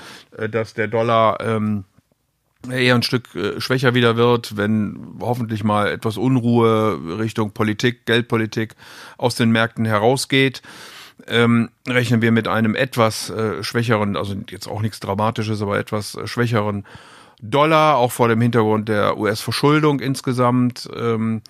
dass 0.49 0.73
der 0.73 0.87
Dollar 0.87 1.39
ähm, 1.41 1.83
eher 2.71 2.95
ein 2.95 3.03
Stück 3.03 3.35
äh, 3.35 3.59
schwächer 3.59 3.93
wieder 3.93 4.15
wird, 4.15 4.57
wenn 4.57 5.17
hoffentlich 5.19 5.63
mal 5.63 5.91
etwas 5.91 6.17
Unruhe 6.17 6.99
Richtung 7.19 7.51
Politik, 7.51 8.05
Geldpolitik 8.05 8.75
aus 9.17 9.35
den 9.35 9.51
Märkten 9.51 9.85
herausgeht. 9.85 10.61
ähm, 11.27 11.69
rechnen 11.87 12.21
wir 12.21 12.31
mit 12.31 12.47
einem 12.47 12.75
etwas 12.75 13.29
äh, 13.29 13.63
schwächeren, 13.63 14.17
also 14.17 14.35
jetzt 14.49 14.67
auch 14.67 14.81
nichts 14.81 14.99
Dramatisches, 14.99 15.61
aber 15.61 15.77
etwas 15.77 16.15
äh, 16.15 16.27
schwächeren 16.27 16.85
Dollar, 17.41 17.97
auch 17.97 18.11
vor 18.11 18.29
dem 18.29 18.41
Hintergrund 18.41 18.87
der 18.89 19.17
US-Verschuldung 19.17 19.99
insgesamt. 19.99 20.89
Ähm, 20.95 21.41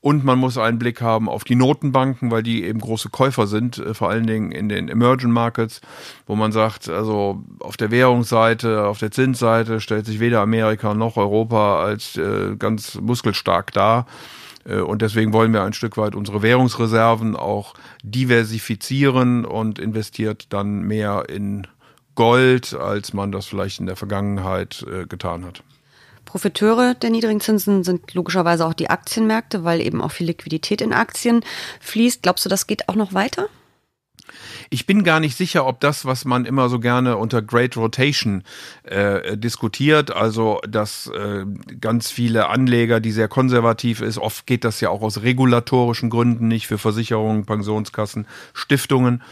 und 0.00 0.24
man 0.24 0.38
muss 0.38 0.58
einen 0.58 0.78
Blick 0.78 1.00
haben 1.00 1.28
auf 1.28 1.44
die 1.44 1.56
Notenbanken, 1.56 2.30
weil 2.30 2.42
die 2.42 2.64
eben 2.64 2.80
große 2.80 3.10
Käufer 3.10 3.46
sind, 3.46 3.78
äh, 3.78 3.94
vor 3.94 4.10
allen 4.10 4.26
Dingen 4.26 4.52
in 4.52 4.68
den 4.68 4.88
Emerging 4.88 5.30
Markets, 5.30 5.80
wo 6.26 6.36
man 6.36 6.52
sagt, 6.52 6.88
also 6.88 7.42
auf 7.60 7.76
der 7.76 7.90
Währungsseite, 7.90 8.86
auf 8.86 8.98
der 8.98 9.10
Zinsseite 9.10 9.80
stellt 9.80 10.06
sich 10.06 10.20
weder 10.20 10.40
Amerika 10.40 10.94
noch 10.94 11.16
Europa 11.16 11.82
als 11.82 12.16
äh, 12.16 12.54
ganz 12.56 12.94
muskelstark 13.00 13.72
dar. 13.72 14.06
Äh, 14.64 14.80
und 14.80 15.02
deswegen 15.02 15.32
wollen 15.32 15.52
wir 15.52 15.62
ein 15.62 15.72
Stück 15.72 15.96
weit 15.96 16.14
unsere 16.14 16.42
Währungsreserven 16.42 17.34
auch 17.34 17.74
diversifizieren 18.04 19.44
und 19.44 19.80
investiert 19.80 20.52
dann 20.52 20.82
mehr 20.82 21.24
in 21.28 21.66
Gold, 22.14 22.74
als 22.74 23.12
man 23.12 23.32
das 23.32 23.46
vielleicht 23.46 23.78
in 23.78 23.86
der 23.86 23.94
Vergangenheit 23.94 24.84
getan 25.08 25.44
hat. 25.44 25.62
Profiteure 26.28 26.94
der 26.94 27.08
niedrigen 27.08 27.40
Zinsen 27.40 27.84
sind 27.84 28.12
logischerweise 28.12 28.66
auch 28.66 28.74
die 28.74 28.90
Aktienmärkte, 28.90 29.64
weil 29.64 29.80
eben 29.80 30.02
auch 30.02 30.12
viel 30.12 30.26
Liquidität 30.26 30.82
in 30.82 30.92
Aktien 30.92 31.40
fließt. 31.80 32.22
Glaubst 32.22 32.44
du, 32.44 32.50
das 32.50 32.66
geht 32.66 32.90
auch 32.90 32.96
noch 32.96 33.14
weiter? 33.14 33.48
Ich 34.68 34.84
bin 34.84 35.04
gar 35.04 35.20
nicht 35.20 35.38
sicher, 35.38 35.66
ob 35.66 35.80
das, 35.80 36.04
was 36.04 36.26
man 36.26 36.44
immer 36.44 36.68
so 36.68 36.80
gerne 36.80 37.16
unter 37.16 37.40
Great 37.40 37.78
Rotation 37.78 38.42
äh, 38.82 39.38
diskutiert, 39.38 40.10
also 40.10 40.60
dass 40.68 41.06
äh, 41.06 41.46
ganz 41.80 42.10
viele 42.10 42.48
Anleger, 42.48 43.00
die 43.00 43.12
sehr 43.12 43.28
konservativ 43.28 44.02
ist, 44.02 44.18
oft 44.18 44.46
geht 44.46 44.64
das 44.64 44.82
ja 44.82 44.90
auch 44.90 45.00
aus 45.00 45.22
regulatorischen 45.22 46.10
Gründen 46.10 46.46
nicht 46.46 46.66
für 46.66 46.76
Versicherungen, 46.76 47.46
Pensionskassen, 47.46 48.26
Stiftungen 48.52 49.22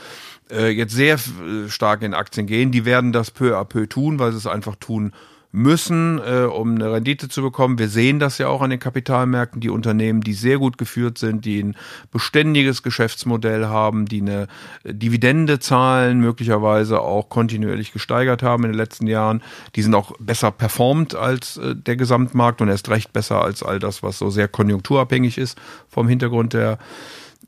äh, 0.51 0.71
jetzt 0.71 0.95
sehr 0.95 1.17
äh, 1.17 1.69
stark 1.69 2.01
in 2.01 2.15
Aktien 2.15 2.47
gehen. 2.47 2.73
Die 2.73 2.87
werden 2.87 3.13
das 3.13 3.31
peu 3.31 3.59
à 3.59 3.67
peu 3.67 3.87
tun, 3.87 4.19
weil 4.19 4.33
sie 4.33 4.39
es 4.39 4.47
einfach 4.47 4.77
tun 4.77 5.13
müssen, 5.57 6.19
äh, 6.19 6.43
um 6.43 6.75
eine 6.75 6.93
Rendite 6.93 7.31
zu 7.31 7.41
bekommen. 7.41 7.79
Wir 7.79 7.89
sehen 7.89 8.19
das 8.19 8.37
ja 8.37 8.49
auch 8.49 8.61
an 8.61 8.69
den 8.69 8.79
Kapitalmärkten, 8.79 9.63
die 9.63 9.71
Unternehmen, 9.71 10.21
die 10.21 10.35
sehr 10.35 10.59
gut 10.59 10.77
geführt 10.77 11.17
sind, 11.17 11.47
die 11.47 11.63
ein 11.63 11.77
beständiges 12.13 12.83
Geschäftsmodell 12.83 13.65
haben, 13.65 14.05
die 14.05 14.21
eine 14.21 14.49
Dividende 14.85 15.59
zahlen, 15.59 16.21
möglicherweise 16.21 17.01
auch 17.01 17.31
kontinuierlich 17.31 17.93
gesteigert 17.93 18.43
haben 18.43 18.65
in 18.65 18.73
den 18.73 18.77
letzten 18.77 19.07
Jahren. 19.07 19.43
Die 19.77 19.83
sind 19.83 19.95
auch 19.95 20.13
besser 20.21 20.51
performt 20.51 21.15
als 21.15 21.57
äh, 21.57 21.75
der 21.75 21.97
Gesamtmarkt 21.97 22.61
und 22.61 22.69
erst 22.69 22.91
recht 22.91 23.15
besser 23.15 23.43
als 23.43 23.63
all 23.63 23.79
das, 23.79 24.03
was 24.03 24.19
so 24.19 24.29
sehr 24.29 24.49
konjunkturabhängig 24.49 25.39
ist 25.39 25.59
vom 25.89 26.07
Hintergrund 26.07 26.53
der 26.53 26.79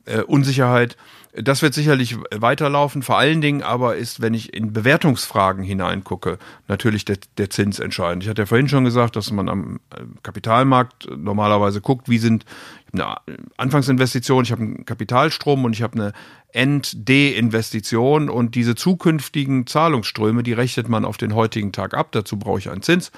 äh, 0.09 0.23
Unsicherheit. 0.23 0.97
Das 1.35 1.61
wird 1.63 1.75
sicherlich 1.75 2.17
weiterlaufen. 2.35 3.03
Vor 3.03 3.19
allen 3.19 3.41
Dingen 3.41 3.63
aber 3.63 3.97
ist, 3.97 4.21
wenn 4.23 4.33
ich 4.33 4.55
in 4.55 4.73
Bewertungsfragen 4.73 5.63
hineingucke, 5.63 6.39
natürlich 6.67 7.05
der, 7.05 7.19
der 7.37 7.51
Zins 7.51 7.79
entscheidend. 7.79 8.23
Ich 8.23 8.29
hatte 8.29 8.43
ja 8.43 8.47
vorhin 8.47 8.69
schon 8.69 8.85
gesagt, 8.85 9.15
dass 9.15 9.31
man 9.31 9.49
am 9.49 9.79
äh, 9.95 10.01
Kapitalmarkt 10.23 11.09
normalerweise 11.17 11.81
guckt, 11.81 12.09
wie 12.09 12.19
sind 12.19 12.45
eine 12.93 13.17
Anfangsinvestition, 13.59 14.45
ich 14.45 14.53
habe 14.53 14.63
einen 14.63 14.87
Kapitalstrom 14.87 15.67
und 15.67 15.75
ich 15.75 15.83
habe 15.83 16.01
eine 16.01 16.13
End-D-Investition 16.53 18.31
und 18.31 18.55
diese 18.55 18.75
zukünftigen 18.75 19.67
Zahlungsströme, 19.67 20.43
die 20.43 20.55
rechnet 20.55 20.89
man 20.89 21.05
auf 21.05 21.19
den 21.19 21.35
heutigen 21.35 21.73
Tag 21.73 21.93
ab. 21.93 22.09
Dazu 22.13 22.39
brauche 22.39 22.59
ich 22.59 22.71
einen 22.71 22.81
Zins. 22.81 23.13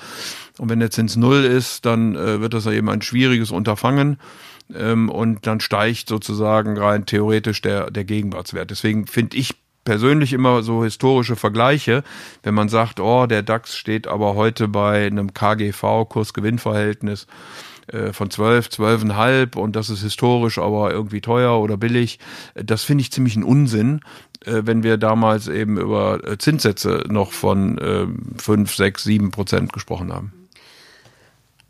Und 0.58 0.68
wenn 0.68 0.80
der 0.80 0.90
Zins 0.90 1.14
null 1.14 1.44
ist, 1.44 1.86
dann 1.86 2.16
äh, 2.16 2.40
wird 2.40 2.54
das 2.54 2.64
ja 2.64 2.72
eben 2.72 2.90
ein 2.90 3.02
schwieriges 3.02 3.52
Unterfangen 3.52 4.18
ähm, 4.76 5.08
und 5.08 5.46
dann 5.46 5.60
steigt 5.60 6.08
sozusagen 6.08 6.78
rein 6.78 7.06
theoretisch 7.06 7.62
der, 7.62 7.90
der 7.90 8.04
Gegenwartswert. 8.04 8.70
Deswegen 8.70 9.06
finde 9.06 9.36
ich 9.36 9.54
persönlich 9.84 10.32
immer 10.32 10.62
so 10.62 10.84
historische 10.84 11.36
Vergleiche, 11.36 12.04
wenn 12.42 12.54
man 12.54 12.68
sagt, 12.68 13.00
oh, 13.00 13.26
der 13.26 13.42
DAX 13.42 13.76
steht 13.76 14.06
aber 14.06 14.34
heute 14.34 14.68
bei 14.68 15.06
einem 15.06 15.32
KGV, 15.34 16.06
Kurs-Gewinn-Verhältnis 16.08 17.26
äh, 17.88 18.12
von 18.12 18.30
12, 18.30 18.68
12,5 18.68 19.56
und 19.56 19.76
das 19.76 19.90
ist 19.90 20.02
historisch 20.02 20.58
aber 20.58 20.92
irgendwie 20.92 21.20
teuer 21.20 21.58
oder 21.58 21.76
billig. 21.76 22.18
Das 22.54 22.84
finde 22.84 23.02
ich 23.02 23.12
ziemlich 23.12 23.36
ein 23.36 23.44
Unsinn, 23.44 24.00
äh, 24.44 24.62
wenn 24.64 24.82
wir 24.82 24.96
damals 24.96 25.48
eben 25.48 25.78
über 25.78 26.22
äh, 26.26 26.38
Zinssätze 26.38 27.04
noch 27.08 27.32
von 27.32 27.80
5, 28.36 28.74
6, 28.74 29.02
7 29.02 29.30
Prozent 29.30 29.72
gesprochen 29.72 30.12
haben. 30.12 30.39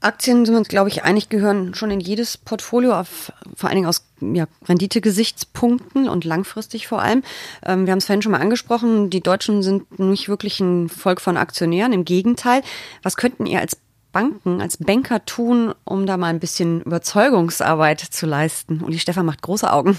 Aktien 0.01 0.47
sind 0.47 0.55
wir 0.55 0.59
uns, 0.59 0.69
glaube 0.69 0.89
ich, 0.89 1.05
einig, 1.05 1.29
gehören 1.29 1.75
schon 1.75 1.91
in 1.91 2.01
jedes 2.01 2.39
Portfolio, 2.39 2.99
auf, 2.99 3.33
vor 3.55 3.69
allen 3.69 3.77
Dingen 3.77 3.89
aus 3.89 4.07
ja, 4.21 4.47
Renditegesichtspunkten 4.67 6.09
und 6.09 6.25
langfristig 6.25 6.87
vor 6.87 7.03
allem. 7.03 7.23
Ähm, 7.65 7.87
wir 7.87 7.93
haben 7.93 7.99
es 7.99 8.07
vorhin 8.07 8.23
schon 8.23 8.33
mal 8.33 8.41
angesprochen, 8.41 9.11
die 9.11 9.21
Deutschen 9.21 9.63
sind 9.63 9.99
nicht 9.99 10.29
wirklich 10.29 10.59
ein 10.61 10.89
Volk 10.89 11.21
von 11.21 11.37
Aktionären, 11.37 11.93
im 11.93 12.07
Gegenteil. 12.07 12.63
Was 13.03 13.17
könnten 13.17 13.45
ihr 13.45 13.61
als 13.61 13.77
Banken, 14.13 14.61
als 14.61 14.79
Banker 14.79 15.25
tun, 15.25 15.75
um 15.85 16.07
da 16.07 16.17
mal 16.17 16.29
ein 16.29 16.41
bisschen 16.41 16.81
Überzeugungsarbeit 16.81 18.01
zu 18.01 18.27
leisten? 18.27 18.83
Uli 18.83 18.99
Stefan 18.99 19.27
macht 19.27 19.43
große 19.43 19.71
Augen. 19.71 19.99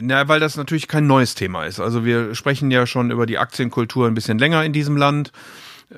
Na, 0.00 0.26
weil 0.28 0.40
das 0.40 0.56
natürlich 0.56 0.88
kein 0.88 1.06
neues 1.06 1.36
Thema 1.36 1.64
ist. 1.64 1.78
Also 1.78 2.04
wir 2.04 2.34
sprechen 2.34 2.70
ja 2.72 2.86
schon 2.86 3.12
über 3.12 3.26
die 3.26 3.38
Aktienkultur 3.38 4.08
ein 4.08 4.14
bisschen 4.14 4.38
länger 4.38 4.64
in 4.64 4.72
diesem 4.72 4.96
Land. 4.96 5.32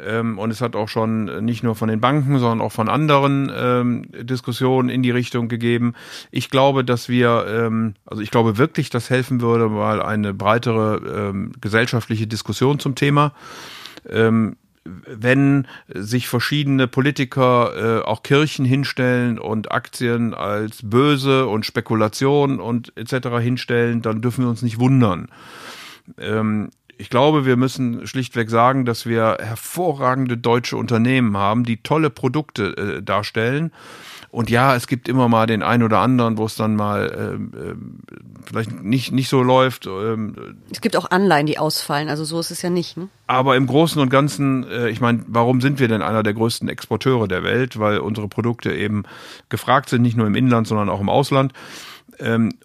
Ähm, 0.00 0.38
und 0.38 0.50
es 0.50 0.60
hat 0.60 0.76
auch 0.76 0.88
schon 0.88 1.44
nicht 1.44 1.62
nur 1.62 1.74
von 1.74 1.88
den 1.88 2.00
Banken, 2.00 2.38
sondern 2.38 2.60
auch 2.60 2.72
von 2.72 2.88
anderen 2.88 3.50
ähm, 3.54 4.06
Diskussionen 4.12 4.88
in 4.88 5.02
die 5.02 5.10
Richtung 5.10 5.48
gegeben. 5.48 5.94
Ich 6.30 6.50
glaube, 6.50 6.84
dass 6.84 7.08
wir, 7.08 7.46
ähm, 7.48 7.94
also 8.06 8.22
ich 8.22 8.30
glaube 8.30 8.58
wirklich, 8.58 8.90
dass 8.90 9.10
helfen 9.10 9.40
würde, 9.40 9.68
mal 9.68 10.02
eine 10.02 10.34
breitere 10.34 11.32
gesellschaftliche 11.60 12.26
Diskussion 12.26 12.78
zum 12.78 12.94
Thema. 12.94 13.32
Wenn 14.84 15.68
sich 15.86 16.28
verschiedene 16.28 16.88
Politiker, 16.88 18.00
äh, 18.00 18.04
auch 18.04 18.24
Kirchen 18.24 18.64
hinstellen 18.64 19.38
und 19.38 19.70
Aktien 19.70 20.34
als 20.34 20.80
böse 20.82 21.46
und 21.46 21.64
Spekulation 21.64 22.58
und 22.58 22.92
etc. 22.96 23.28
hinstellen, 23.40 24.02
dann 24.02 24.22
dürfen 24.22 24.44
wir 24.44 24.50
uns 24.50 24.62
nicht 24.62 24.80
wundern. 24.80 25.28
Ähm, 26.18 26.70
ich 26.98 27.10
glaube, 27.10 27.46
wir 27.46 27.56
müssen 27.56 28.06
schlichtweg 28.06 28.50
sagen, 28.50 28.84
dass 28.84 29.06
wir 29.06 29.38
hervorragende 29.40 30.36
deutsche 30.36 30.76
Unternehmen 30.76 31.36
haben, 31.36 31.64
die 31.64 31.78
tolle 31.78 32.10
Produkte 32.10 32.76
äh, 32.76 33.02
darstellen. 33.02 33.72
Und 34.30 34.48
ja, 34.48 34.74
es 34.74 34.86
gibt 34.86 35.08
immer 35.08 35.28
mal 35.28 35.46
den 35.46 35.62
einen 35.62 35.82
oder 35.82 35.98
anderen, 35.98 36.38
wo 36.38 36.46
es 36.46 36.56
dann 36.56 36.74
mal 36.74 37.34
ähm, 37.34 37.52
äh, 37.54 38.46
vielleicht 38.46 38.82
nicht, 38.82 39.12
nicht 39.12 39.28
so 39.28 39.42
läuft. 39.42 39.86
Ähm, 39.86 40.56
es 40.70 40.80
gibt 40.80 40.96
auch 40.96 41.10
Anleihen, 41.10 41.44
die 41.44 41.58
ausfallen, 41.58 42.08
also 42.08 42.24
so 42.24 42.40
ist 42.40 42.50
es 42.50 42.62
ja 42.62 42.70
nicht. 42.70 42.96
Ne? 42.96 43.08
Aber 43.26 43.56
im 43.56 43.66
Großen 43.66 44.00
und 44.00 44.08
Ganzen, 44.08 44.66
äh, 44.70 44.88
ich 44.88 45.02
meine, 45.02 45.22
warum 45.26 45.60
sind 45.60 45.80
wir 45.80 45.88
denn 45.88 46.00
einer 46.00 46.22
der 46.22 46.32
größten 46.32 46.66
Exporteure 46.70 47.28
der 47.28 47.42
Welt? 47.42 47.78
Weil 47.78 47.98
unsere 47.98 48.26
Produkte 48.26 48.72
eben 48.72 49.02
gefragt 49.50 49.90
sind, 49.90 50.00
nicht 50.00 50.16
nur 50.16 50.26
im 50.26 50.34
Inland, 50.34 50.66
sondern 50.66 50.88
auch 50.88 51.00
im 51.00 51.10
Ausland 51.10 51.52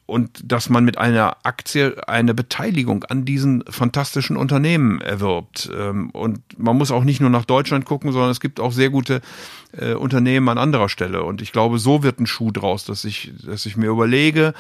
und 0.05 0.51
dass 0.51 0.69
man 0.69 0.85
mit 0.85 0.97
einer 0.97 1.37
Aktie 1.43 2.07
eine 2.07 2.33
Beteiligung 2.33 3.03
an 3.05 3.25
diesen 3.25 3.63
fantastischen 3.69 4.37
Unternehmen 4.37 5.01
erwirbt. 5.01 5.69
Ähm, 5.75 6.11
und 6.11 6.39
man 6.57 6.77
muss 6.77 6.91
auch 6.91 7.03
nicht 7.03 7.21
nur 7.21 7.29
nach 7.29 7.45
Deutschland 7.45 7.85
gucken, 7.85 8.11
sondern 8.11 8.29
es 8.29 8.39
gibt 8.39 8.59
auch 8.59 8.71
sehr 8.71 8.89
gute 8.89 9.21
äh, 9.75 9.93
Unternehmen 9.93 10.47
an 10.49 10.57
anderer 10.57 10.89
Stelle. 10.89 11.23
Und 11.23 11.41
ich 11.41 11.51
glaube, 11.51 11.79
so 11.79 12.03
wird 12.03 12.19
ein 12.19 12.27
Schuh 12.27 12.51
draus, 12.51 12.85
dass 12.85 13.03
ich, 13.03 13.31
dass 13.45 13.65
ich 13.65 13.77
mir 13.77 13.87
überlege, 13.87 14.53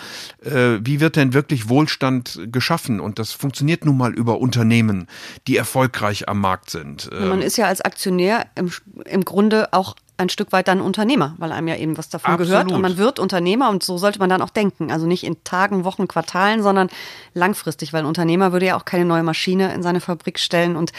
äh, 0.43 0.79
wie 0.81 0.99
wird 0.99 1.15
denn 1.15 1.33
wirklich 1.33 1.69
Wohlstand 1.69 2.39
geschaffen? 2.51 2.99
Und 2.99 3.19
das 3.19 3.33
funktioniert 3.33 3.85
nun 3.85 3.97
mal 3.97 4.13
über 4.13 4.39
Unternehmen, 4.39 5.07
die 5.47 5.57
erfolgreich 5.57 6.27
am 6.27 6.41
Markt 6.41 6.71
sind. 6.71 7.09
Man 7.11 7.41
ist 7.41 7.57
ja 7.57 7.67
als 7.67 7.81
Aktionär 7.81 8.47
im, 8.55 8.71
im 9.05 9.23
Grunde 9.23 9.73
auch 9.73 9.95
ein 10.17 10.29
Stück 10.29 10.51
weit 10.51 10.67
dann 10.67 10.81
Unternehmer, 10.81 11.35
weil 11.37 11.51
einem 11.51 11.67
ja 11.67 11.75
eben 11.75 11.97
was 11.97 12.09
davon 12.09 12.33
Absolut. 12.33 12.49
gehört 12.49 12.71
und 12.71 12.81
man 12.81 12.97
wird 12.97 13.19
Unternehmer 13.19 13.69
und 13.69 13.83
so 13.83 13.97
sollte 13.97 14.19
man 14.19 14.29
dann 14.29 14.41
auch 14.41 14.49
denken. 14.49 14.91
Also 14.91 15.05
nicht 15.05 15.23
in 15.23 15.43
Tagen, 15.43 15.83
Wochen, 15.83 16.07
Quartalen, 16.07 16.63
sondern 16.63 16.89
langfristig, 17.33 17.93
weil 17.93 18.01
ein 18.01 18.07
Unternehmer 18.07 18.51
würde 18.51 18.65
ja 18.65 18.77
auch 18.77 18.85
keine 18.85 19.05
neue 19.05 19.23
Maschine 19.23 19.73
in 19.73 19.83
seine 19.83 20.01
Fabrik 20.01 20.39
stellen 20.39 20.75
und 20.75 20.91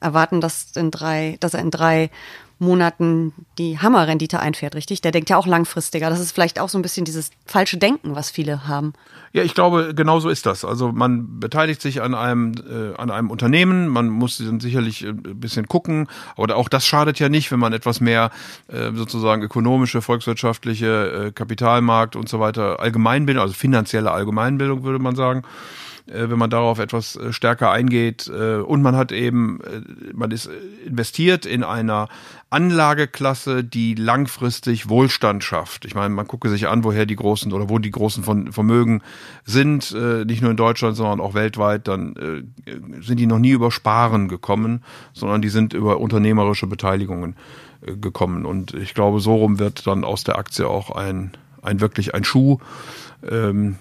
erwarten, 0.00 0.40
dass, 0.42 0.76
in 0.76 0.90
drei, 0.90 1.36
dass 1.40 1.54
er 1.54 1.60
in 1.60 1.70
drei 1.70 2.10
Monaten 2.58 3.34
die 3.58 3.78
Hammerrendite 3.78 4.40
einfährt, 4.40 4.74
richtig? 4.74 5.02
Der 5.02 5.12
denkt 5.12 5.28
ja 5.28 5.36
auch 5.36 5.46
langfristiger. 5.46 6.08
Das 6.08 6.20
ist 6.20 6.32
vielleicht 6.32 6.58
auch 6.58 6.70
so 6.70 6.78
ein 6.78 6.82
bisschen 6.82 7.04
dieses 7.04 7.30
falsche 7.44 7.76
Denken, 7.76 8.14
was 8.14 8.30
viele 8.30 8.66
haben. 8.66 8.94
Ja, 9.32 9.42
ich 9.42 9.52
glaube, 9.52 9.92
genau 9.94 10.20
so 10.20 10.30
ist 10.30 10.46
das. 10.46 10.64
Also 10.64 10.90
man 10.92 11.38
beteiligt 11.38 11.82
sich 11.82 12.00
an 12.00 12.14
einem, 12.14 12.54
äh, 12.68 12.96
an 12.96 13.10
einem 13.10 13.30
Unternehmen, 13.30 13.88
man 13.88 14.08
muss 14.08 14.38
dann 14.38 14.60
sicherlich 14.60 15.04
äh, 15.04 15.08
ein 15.08 15.38
bisschen 15.38 15.68
gucken, 15.68 16.08
aber 16.36 16.56
auch 16.56 16.70
das 16.70 16.86
schadet 16.86 17.18
ja 17.18 17.28
nicht, 17.28 17.52
wenn 17.52 17.58
man 17.58 17.74
etwas 17.74 18.00
mehr 18.00 18.30
äh, 18.68 18.90
sozusagen 18.94 19.42
ökonomische, 19.42 20.00
volkswirtschaftliche, 20.00 21.26
äh, 21.26 21.32
Kapitalmarkt 21.32 22.16
und 22.16 22.28
so 22.30 22.40
weiter 22.40 22.80
Allgemeinbildung, 22.80 23.42
also 23.42 23.54
finanzielle 23.54 24.10
Allgemeinbildung 24.10 24.84
würde 24.84 24.98
man 24.98 25.16
sagen 25.16 25.42
wenn 26.06 26.38
man 26.38 26.50
darauf 26.50 26.78
etwas 26.78 27.16
äh, 27.16 27.32
stärker 27.32 27.70
eingeht. 27.70 28.28
Äh, 28.28 28.56
und 28.56 28.82
man 28.82 28.96
hat 28.96 29.12
eben, 29.12 29.60
man 30.14 30.30
ist 30.30 30.48
investiert 30.84 31.46
in 31.46 31.64
einer 31.64 32.08
Anlageklasse, 32.50 33.64
die 33.64 33.94
langfristig 33.94 34.88
Wohlstand 34.88 35.42
schafft. 35.42 35.84
Ich 35.84 35.94
meine, 35.94 36.14
man 36.14 36.28
gucke 36.28 36.48
sich 36.48 36.68
an, 36.68 36.84
woher 36.84 37.06
die 37.06 37.16
großen 37.16 37.52
oder 37.52 37.68
wo 37.68 37.78
die 37.78 37.90
großen 37.90 38.22
von 38.22 38.52
Vermögen 38.52 39.02
sind, 39.44 39.94
nicht 40.26 40.42
nur 40.42 40.52
in 40.52 40.56
Deutschland, 40.56 40.96
sondern 40.96 41.20
auch 41.20 41.34
weltweit. 41.34 41.88
Dann 41.88 42.54
sind 43.00 43.18
die 43.18 43.26
noch 43.26 43.40
nie 43.40 43.50
über 43.50 43.72
Sparen 43.72 44.28
gekommen, 44.28 44.84
sondern 45.12 45.42
die 45.42 45.48
sind 45.48 45.74
über 45.74 45.98
unternehmerische 45.98 46.68
Beteiligungen 46.68 47.34
gekommen. 47.80 48.46
Und 48.46 48.74
ich 48.74 48.94
glaube, 48.94 49.18
so 49.18 49.34
rum 49.34 49.58
wird 49.58 49.86
dann 49.86 50.04
aus 50.04 50.22
der 50.22 50.38
Aktie 50.38 50.68
auch 50.68 50.90
ein, 50.90 51.32
ein 51.62 51.80
wirklich 51.80 52.14
ein 52.14 52.24
Schuh. 52.24 52.58
Ähm, 53.28 53.76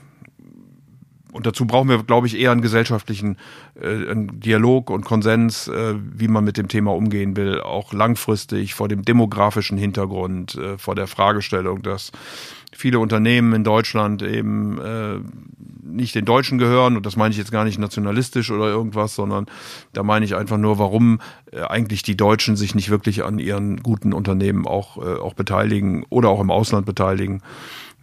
und 1.36 1.46
dazu 1.46 1.66
brauchen 1.66 1.90
wir, 1.90 2.02
glaube 2.02 2.28
ich, 2.28 2.40
eher 2.40 2.52
einen 2.52 2.62
gesellschaftlichen 2.62 3.36
äh, 3.80 4.10
einen 4.10 4.40
Dialog 4.40 4.90
und 4.90 5.04
Konsens, 5.04 5.68
äh, 5.68 5.96
wie 6.00 6.30
man 6.30 6.46
mit 6.46 6.56
dem 6.56 6.70
Thema 6.70 6.96
umgehen 6.96 7.36
will, 7.36 7.60
auch 7.60 7.92
langfristig 7.92 8.74
vor 8.74 8.88
dem 8.88 9.04
demografischen 9.04 9.78
Hintergrund, 9.78 10.56
äh, 10.56 10.78
vor 10.78 10.96
der 10.96 11.08
Fragestellung, 11.08 11.82
dass 11.82 12.14
viele 12.72 13.00
Unternehmen 13.00 13.52
in 13.54 13.66
Deutschland 13.66 14.22
eben 14.22 14.80
äh, 14.80 15.20
nicht 15.84 16.16
den 16.16 16.24
Deutschen 16.24 16.58
gehören 16.58 16.96
und 16.96 17.06
das 17.06 17.18
meine 17.18 17.32
ich 17.32 17.38
jetzt 17.38 17.52
gar 17.52 17.66
nicht 17.66 17.80
nationalistisch 17.80 18.50
oder 18.50 18.68
irgendwas, 18.68 19.14
sondern 19.14 19.46
da 19.92 20.04
meine 20.04 20.24
ich 20.24 20.36
einfach 20.36 20.58
nur, 20.58 20.80
warum 20.80 21.20
äh, 21.52 21.62
eigentlich 21.64 22.02
die 22.02 22.16
Deutschen 22.16 22.56
sich 22.56 22.76
nicht 22.76 22.90
wirklich 22.90 23.26
an 23.26 23.40
ihren 23.40 23.84
guten 23.84 24.14
Unternehmen 24.14 24.66
auch 24.66 24.98
äh, 24.98 25.20
auch 25.20 25.34
beteiligen 25.34 26.06
oder 26.10 26.30
auch 26.30 26.40
im 26.40 26.50
Ausland 26.50 26.86
beteiligen. 26.86 27.42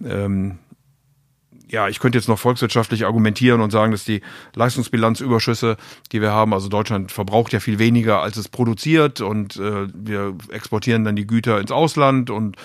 Ähm, 0.04 0.58
ja, 1.72 1.88
ich 1.88 1.98
könnte 2.00 2.18
jetzt 2.18 2.28
noch 2.28 2.38
volkswirtschaftlich 2.38 3.06
argumentieren 3.06 3.62
und 3.62 3.70
sagen, 3.70 3.92
dass 3.92 4.04
die 4.04 4.20
Leistungsbilanzüberschüsse, 4.54 5.78
die 6.12 6.20
wir 6.20 6.30
haben, 6.30 6.52
also 6.52 6.68
Deutschland 6.68 7.10
verbraucht 7.10 7.54
ja 7.54 7.60
viel 7.60 7.78
weniger, 7.78 8.20
als 8.20 8.36
es 8.36 8.48
produziert 8.48 9.22
und 9.22 9.56
äh, 9.56 9.88
wir 9.94 10.36
exportieren 10.50 11.04
dann 11.04 11.16
die 11.16 11.26
Güter 11.26 11.58
ins 11.60 11.72
Ausland 11.72 12.28
und 12.28 12.56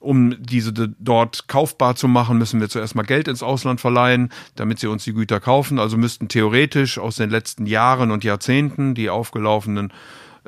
um 0.00 0.42
diese 0.42 0.72
dort 0.72 1.48
kaufbar 1.48 1.94
zu 1.94 2.08
machen, 2.08 2.38
müssen 2.38 2.60
wir 2.60 2.70
zuerst 2.70 2.94
mal 2.94 3.02
Geld 3.02 3.28
ins 3.28 3.42
Ausland 3.42 3.80
verleihen, 3.80 4.30
damit 4.54 4.78
sie 4.78 4.86
uns 4.86 5.04
die 5.04 5.12
Güter 5.12 5.40
kaufen. 5.40 5.78
Also 5.78 5.98
müssten 5.98 6.28
theoretisch 6.28 6.98
aus 6.98 7.16
den 7.16 7.30
letzten 7.30 7.66
Jahren 7.66 8.12
und 8.12 8.24
Jahrzehnten 8.24 8.94
die 8.94 9.10
aufgelaufenen 9.10 9.92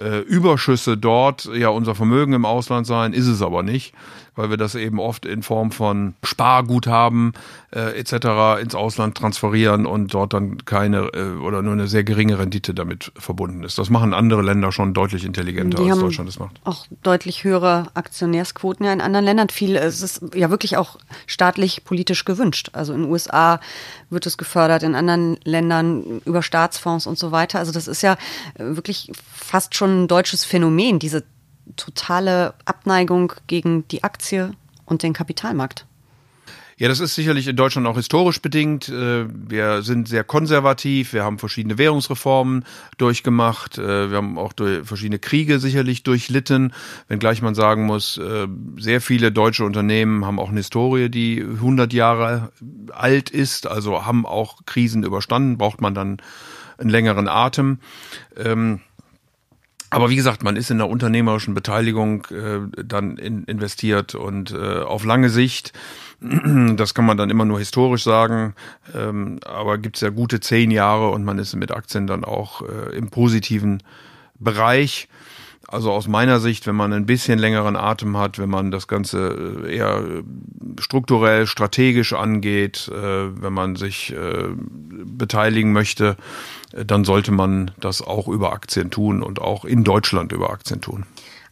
äh, 0.00 0.21
Überschüsse 0.21 0.97
dort 0.97 1.50
ja 1.52 1.69
unser 1.69 1.95
Vermögen 1.95 2.33
im 2.33 2.45
Ausland 2.45 2.87
sein, 2.87 3.12
ist 3.12 3.26
es 3.26 3.42
aber 3.42 3.62
nicht, 3.62 3.92
weil 4.40 4.50
wir 4.50 4.56
das 4.56 4.75
eben 4.75 4.99
oft 4.99 5.26
in 5.26 5.42
Form 5.42 5.70
von 5.70 6.14
Sparguthaben 6.25 7.32
äh, 7.75 7.99
etc. 7.99 8.61
ins 8.62 8.75
Ausland 8.75 9.16
transferieren 9.16 9.87
und 9.87 10.14
dort 10.14 10.32
dann 10.32 10.64
keine 10.64 11.11
äh, 11.12 11.37
oder 11.40 11.62
nur 11.62 11.75
eine 11.75 11.87
sehr 11.87 12.04
geringe 12.04 12.38
Rendite 12.38 12.75
damit 12.75 13.12
verbunden 13.16 13.62
ist. 13.64 13.78
Das 13.78 13.90
machen 13.90 14.14
andere 14.14 14.42
Länder 14.42 14.73
schon 14.73 14.94
deutlich 14.94 15.25
intelligenter, 15.25 15.82
Die 15.82 15.90
als 15.90 16.00
Deutschland 16.00 16.28
das 16.28 16.38
macht. 16.38 16.61
Auch 16.64 16.87
deutlich 17.02 17.44
höhere 17.44 17.88
Aktionärsquoten 17.94 18.87
ja 18.87 18.92
in 18.92 19.00
anderen 19.00 19.25
Ländern. 19.25 19.49
Viel, 19.49 19.76
es 19.76 20.02
ist 20.02 20.23
ja 20.35 20.50
wirklich 20.50 20.76
auch 20.76 20.99
staatlich 21.26 21.85
politisch 21.85 22.25
gewünscht. 22.25 22.70
Also 22.73 22.92
in 22.92 23.02
den 23.02 23.11
USA 23.11 23.61
wird 24.09 24.26
es 24.26 24.38
gefördert, 24.38 24.82
in 24.82 24.94
anderen 24.94 25.38
Ländern 25.44 26.20
über 26.25 26.42
Staatsfonds 26.42 27.06
und 27.06 27.18
so 27.18 27.32
weiter. 27.32 27.59
Also 27.59 27.73
das 27.73 27.88
ist 27.88 28.02
ja 28.02 28.16
wirklich 28.56 29.12
fast 29.32 29.75
schon 29.75 30.04
ein 30.04 30.09
deutsches 30.09 30.44
Phänomen, 30.44 30.99
diese 30.99 31.25
totale 31.77 32.55
Abneigung 32.65 33.33
gegen 33.47 33.87
die 33.89 34.03
Aktie 34.03 34.53
und 34.85 35.03
den 35.03 35.12
Kapitalmarkt. 35.12 35.87
Ja, 36.81 36.89
das 36.89 37.00
ist 37.00 37.15
sicherlich 37.15 37.47
in 37.47 37.57
Deutschland 37.57 37.87
auch 37.87 37.97
historisch 37.97 38.41
bedingt. 38.41 38.89
Äh, 38.89 39.27
wir 39.29 39.83
sind 39.83 40.09
sehr 40.09 40.25
konservativ, 40.25 41.12
wir 41.12 41.25
haben 41.25 41.39
verschiedene 41.39 41.77
Währungsreformen 41.77 42.65
durchgemacht, 42.97 43.77
äh, 43.77 44.11
wir 44.11 44.17
haben 44.17 44.39
auch 44.39 44.55
verschiedene 44.85 45.19
Kriege 45.19 45.59
sicherlich 45.59 46.05
durchlitten, 46.05 46.73
wenngleich 47.07 47.43
man 47.43 47.55
sagen 47.55 47.85
muss, 47.85 48.17
äh, 48.17 48.47
sehr 48.79 49.03
viele 49.03 49.31
deutsche 49.31 49.67
Unternehmen 49.67 50.25
haben 50.25 50.39
auch 50.39 50.49
eine 50.49 50.61
Historie, 50.61 51.11
die 51.11 51.43
100 51.43 51.93
Jahre 51.93 52.50
alt 52.93 53.29
ist, 53.29 53.67
also 53.67 54.07
haben 54.07 54.25
auch 54.25 54.65
Krisen 54.65 55.05
überstanden, 55.05 55.59
braucht 55.59 55.83
man 55.83 55.95
dann 55.95 56.17
einen 56.79 56.89
längeren 56.89 57.29
Atem. 57.29 57.79
Ähm, 58.39 58.81
aber 59.90 60.09
wie 60.09 60.16
gesagt, 60.16 60.44
man 60.44 60.56
ist 60.56 60.70
in 60.70 60.78
der 60.78 60.88
unternehmerischen 60.88 61.52
Beteiligung 61.52 62.26
äh, 62.26 62.60
dann 62.84 63.17
in, 63.17 63.45
investiert 63.45 64.15
und 64.15 64.52
äh, 64.52 64.78
auf 64.78 65.04
lange 65.04 65.30
Sicht, 65.30 65.73
das 66.21 66.95
kann 66.95 67.04
man 67.04 67.17
dann 67.17 67.28
immer 67.28 67.45
nur 67.45 67.58
historisch 67.58 68.04
sagen, 68.04 68.54
ähm, 68.95 69.41
aber 69.45 69.78
gibt's 69.78 70.00
ja 70.00 70.10
gute 70.10 70.38
zehn 70.41 70.71
Jahre 70.71 71.10
und 71.10 71.25
man 71.25 71.38
ist 71.38 71.56
mit 71.56 71.73
Aktien 71.73 72.06
dann 72.06 72.25
auch 72.25 72.62
äh, 72.62 72.97
im 72.97 73.10
positiven 73.10 73.82
Bereich. 74.38 75.08
Also 75.71 75.93
aus 75.93 76.09
meiner 76.09 76.41
Sicht, 76.41 76.67
wenn 76.67 76.75
man 76.75 76.93
ein 76.93 77.06
bisschen 77.06 77.39
längeren 77.39 77.76
Atem 77.76 78.17
hat, 78.17 78.41
wenn 78.41 78.50
man 78.50 78.73
das 78.73 78.89
Ganze 78.89 79.63
äh, 79.65 79.76
eher 79.76 80.02
strukturell, 80.80 81.47
strategisch 81.47 82.13
angeht, 82.13 82.89
äh, 82.89 82.93
wenn 83.41 83.52
man 83.52 83.76
sich 83.76 84.13
äh, 84.13 84.49
beteiligen 84.49 85.73
möchte, 85.73 86.17
dann 86.73 87.04
sollte 87.04 87.30
man 87.30 87.71
das 87.78 88.02
auch 88.02 88.26
über 88.26 88.52
Aktien 88.52 88.91
tun 88.91 89.23
und 89.23 89.41
auch 89.41 89.65
in 89.65 89.85
Deutschland 89.85 90.33
über 90.33 90.50
Aktien 90.50 90.80
tun. 90.80 91.06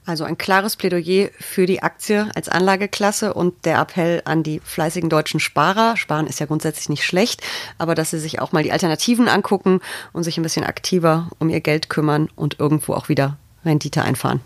Also 0.05 0.25
ein 0.25 0.37
klares 0.37 0.75
Plädoyer 0.75 1.29
für 1.39 1.67
die 1.67 1.85
Aktie 1.85 2.29
als 2.35 2.49
Anlageklasse 2.49 3.35
und 3.35 3.67
der 3.67 3.79
Appell 3.79 4.23
an 4.25 4.43
die 4.43 4.59
fleißigen 4.59 5.11
deutschen 5.11 5.39
Sparer. 5.39 5.97
Sparen 5.97 6.27
ist 6.27 6.41
ja 6.41 6.47
grundsätzlich 6.47 6.89
nicht 6.89 7.05
schlecht, 7.05 7.43
aber 7.77 7.95
dass 7.95 8.11
sie 8.11 8.19
sich 8.19 8.41
auch 8.41 8.51
mal 8.51 8.65
die 8.65 8.73
Alternativen 8.73 9.29
angucken 9.29 9.81
und 10.13 10.25
sich 10.25 10.39
ein 10.39 10.43
bisschen 10.43 10.65
aktiver 10.65 11.31
um 11.39 11.51
ihr 11.51 11.61
Geld 11.61 11.89
kümmern 11.89 12.29
und 12.35 12.59
irgendwo 12.59 12.95
auch 12.95 13.09
wieder 13.09 13.37
Rendite 13.69 14.03
einfahren. 14.03 14.41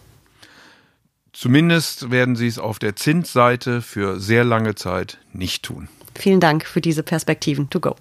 Zumindest 1.33 2.11
werden 2.11 2.37
sie 2.37 2.47
es 2.47 2.59
auf 2.59 2.79
der 2.79 2.95
Zinsseite 2.95 3.81
für 3.81 4.21
sehr 4.21 4.45
lange 4.45 4.75
Zeit 4.75 5.19
nicht 5.33 5.63
tun. 5.63 5.89
Vielen 6.15 6.41
Dank 6.41 6.67
für 6.67 6.83
diese 6.83 7.03
Perspektiven. 7.03 7.71
To 7.71 7.81
go. 7.81 7.97